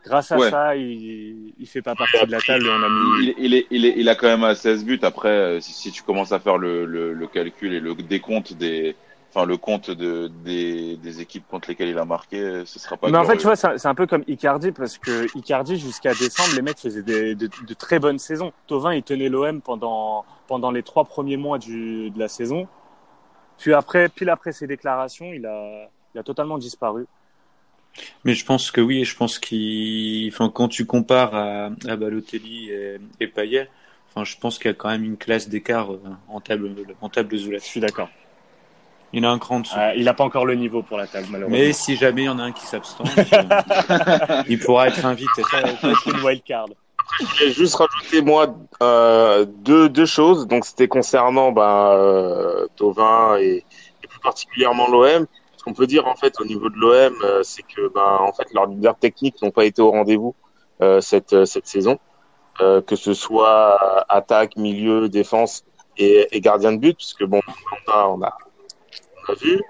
[0.06, 0.50] Grâce à Ouais.
[0.50, 3.26] ça, il, il fait pas partie de la table et on a mis.
[3.26, 4.98] il, il est, il, est, il a quand même à 16 buts.
[5.02, 8.96] Après, si, si tu commences à faire le, le, le calcul et le décompte des,
[9.34, 13.10] enfin le compte de, des, des équipes contre lesquelles il a marqué, ce sera pas.
[13.10, 16.50] Mais en fait, tu vois, c'est un peu comme Icardi parce que Icardi jusqu'à décembre,
[16.54, 18.52] les mecs faisaient des, de, de très bonnes saisons.
[18.68, 22.68] Tovin, il tenait l'OM pendant pendant les trois premiers mois du, de la saison.
[23.58, 27.06] Puis après, pile après ses déclarations, il a il a totalement disparu.
[28.24, 31.96] Mais je pense que oui, et je pense qu'il, enfin, quand tu compares à, à
[31.96, 33.68] Balotelli et, et Payet,
[34.08, 37.08] enfin, je pense qu'il y a quand même une classe d'écart euh, en table, en
[37.08, 37.58] table Zoula.
[37.58, 38.08] Je suis d'accord.
[39.14, 39.78] Il a un cran dessous.
[39.78, 41.56] Euh, il n'a pas encore le niveau pour la table, malheureusement.
[41.56, 43.08] Mais si jamais il y en a un qui s'abstente,
[44.48, 45.42] il pourra être invité.
[45.50, 46.66] ça va être une wild card.
[47.20, 50.46] Je voulais juste rajouter moi euh, deux, deux choses.
[50.48, 53.64] Donc c'était concernant bah, euh, Tovin et,
[54.02, 55.26] et plus particulièrement l'OM.
[55.56, 58.32] Ce qu'on peut dire en fait au niveau de l'OM, euh, c'est que bah, en
[58.32, 60.34] fait leurs leaders techniques n'ont pas été au rendez-vous
[60.82, 61.98] euh, cette cette saison,
[62.60, 65.64] euh, que ce soit attaque, milieu, défense
[65.96, 67.40] et, et gardien de but, puisque bon
[67.88, 68.36] on a on a,
[69.28, 69.60] on a vu.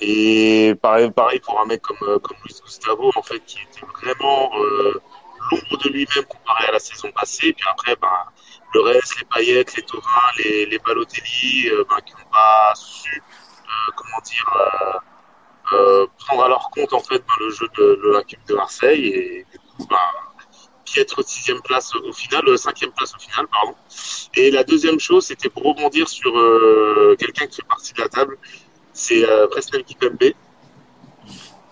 [0.00, 4.50] Et pareil, pour un mec comme, euh, comme Luis Gustavo, en fait, qui était vraiment
[4.58, 5.00] euh,
[5.50, 7.52] l'ombre de lui-même comparé à la saison passée.
[7.52, 8.08] Puis après, ben,
[8.74, 10.06] le reste, les paillettes, les Tauvin,
[10.38, 13.22] les, les Balotelli, euh, ben, qui n'ont pas su,
[13.96, 15.00] comment dire,
[16.18, 19.06] prendre à leur compte, en fait, ben, le jeu de, de l'Olympique de Marseille.
[19.08, 19.96] Et du coup, ben,
[20.92, 23.74] piètre sixième place au final, euh, cinquième place au final, pardon.
[24.36, 28.08] Et la deuxième chose, c'était pour rebondir sur euh, quelqu'un qui fait partie de la
[28.08, 28.36] table,
[28.92, 30.32] c'est euh, Presnel Kipembe,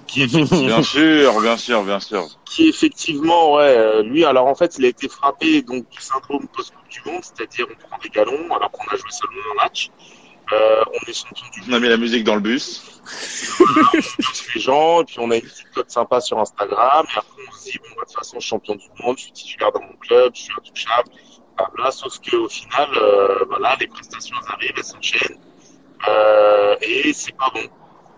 [0.09, 2.27] qui effectivement, Bien sûr, bien sûr, bien sûr.
[2.47, 6.49] qui effectivement, ouais, euh, lui, alors en fait, il a été frappé donc du syndrome
[6.49, 9.91] post-coupe du monde, c'est-à-dire on prend des galons alors qu'on a joué seulement un match.
[10.53, 13.01] Euh, on est champion du On a mis la musique dans le bus.
[14.55, 17.53] les gens, et puis on a une petite cote sympa sur Instagram, et après on
[17.53, 19.95] se dit, bon, bah, de toute façon, champion du monde, je suis titulaire dans mon
[19.97, 21.11] club, je suis intouchable,
[21.91, 25.39] sauf qu'au final, euh, voilà, les prestations elles arrivent, elles s'enchaînent,
[26.09, 27.63] euh, et c'est pas bon.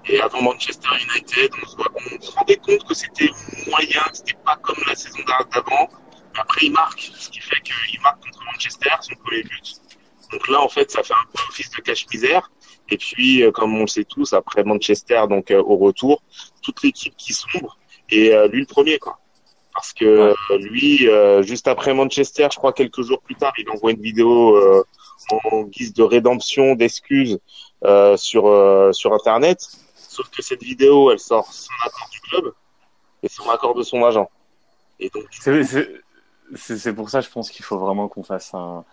[0.06, 3.30] Et avant Manchester United, on se, voit- on se rendait compte que c'était
[3.68, 5.88] moyen, que c'était pas comme la saison d'avant,
[6.34, 9.80] mais après il marque, ce qui fait qu'il marque contre Manchester, son premier but.
[10.32, 12.50] Donc là, en fait, ça fait un peu office de cache-misère.
[12.88, 16.22] Et puis, euh, comme on le sait tous, après Manchester, donc euh, au retour,
[16.62, 17.78] toute l'équipe qui sombre
[18.10, 19.18] et euh, lui le premier, quoi.
[19.72, 23.92] Parce que lui, euh, juste après Manchester, je crois quelques jours plus tard, il envoie
[23.92, 24.84] une vidéo euh,
[25.52, 27.38] en guise de rédemption, d'excuses
[27.84, 29.64] euh, sur euh, sur Internet.
[29.94, 32.52] Sauf que cette vidéo, elle sort sans accord du club
[33.22, 34.28] et sans accord de son agent.
[34.98, 35.24] Et donc,
[36.56, 38.84] c'est pour ça, je pense qu'il faut vraiment qu'on fasse un,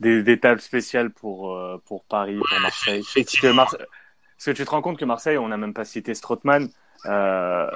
[0.00, 3.02] des, des tables spéciales pour, euh, pour Paris, pour Marseille.
[3.14, 5.84] Parce que, Marse- parce que tu te rends compte que Marseille, on n'a même pas
[5.84, 6.68] cité Strootman.
[7.06, 7.66] Euh,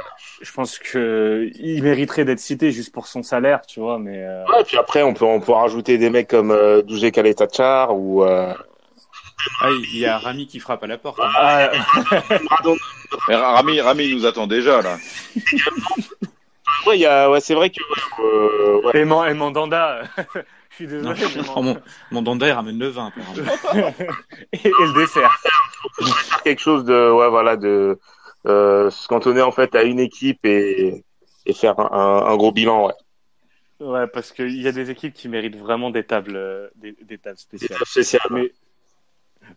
[0.40, 4.44] je pense que il mériterait d'être cité juste pour son salaire, tu vois, mais euh,
[4.46, 8.24] ouais, puis après, on peut on peut rajouter des mecs comme euh, Doujé Kaletachar ou
[8.24, 8.52] euh,
[9.60, 11.20] Ah, il y a Rami qui frappe à la porte.
[11.20, 11.30] hein.
[11.36, 11.70] ah,
[13.28, 14.96] Rami, Rami nous attend déjà là.
[16.86, 19.00] Ouais, il y a, ouais, c'est vrai que ouais, euh, ouais.
[19.02, 20.02] et, Man- et Mandanda.
[20.88, 21.42] je suis Non, désolé.
[21.56, 21.76] mais mon,
[22.10, 23.94] mon Danda, il ramène le vin, apparemment.
[24.52, 25.32] et, et le dessert.
[25.40, 27.98] faire quelque chose de ouais voilà de
[28.46, 31.04] euh, se cantonner en fait à une équipe et,
[31.46, 32.92] et faire un, un gros bilan ouais.
[33.80, 37.18] Ouais, parce qu'il y a des équipes qui méritent vraiment des tables, euh, des, des
[37.18, 38.20] tables spéciales.
[38.30, 38.52] Mais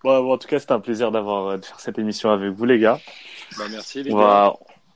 [0.03, 2.49] bon, bon, en tout cas, c'était un plaisir d'avoir euh, de faire cette émission avec
[2.51, 2.99] vous, les gars.
[3.57, 4.15] Bah, merci les gars.
[4.17, 4.53] va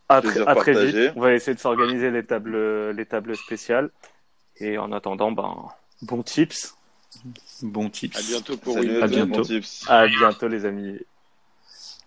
[0.08, 1.12] à, très- à vite.
[1.16, 3.92] On va essayer de s'organiser les tables, les tables spéciales.
[4.58, 5.56] Et en attendant, ben,
[6.02, 6.76] bon tips.
[7.62, 8.18] Bon tips.
[8.18, 9.32] À bientôt pour Salut une à bientôt.
[9.32, 9.86] bon tips.
[9.88, 11.00] À bientôt, les amis.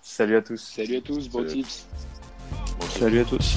[0.03, 0.73] Salut à tous.
[0.77, 1.63] Salut à tous, bon Salut.
[1.63, 1.87] tips.
[2.99, 3.57] Salut à tous.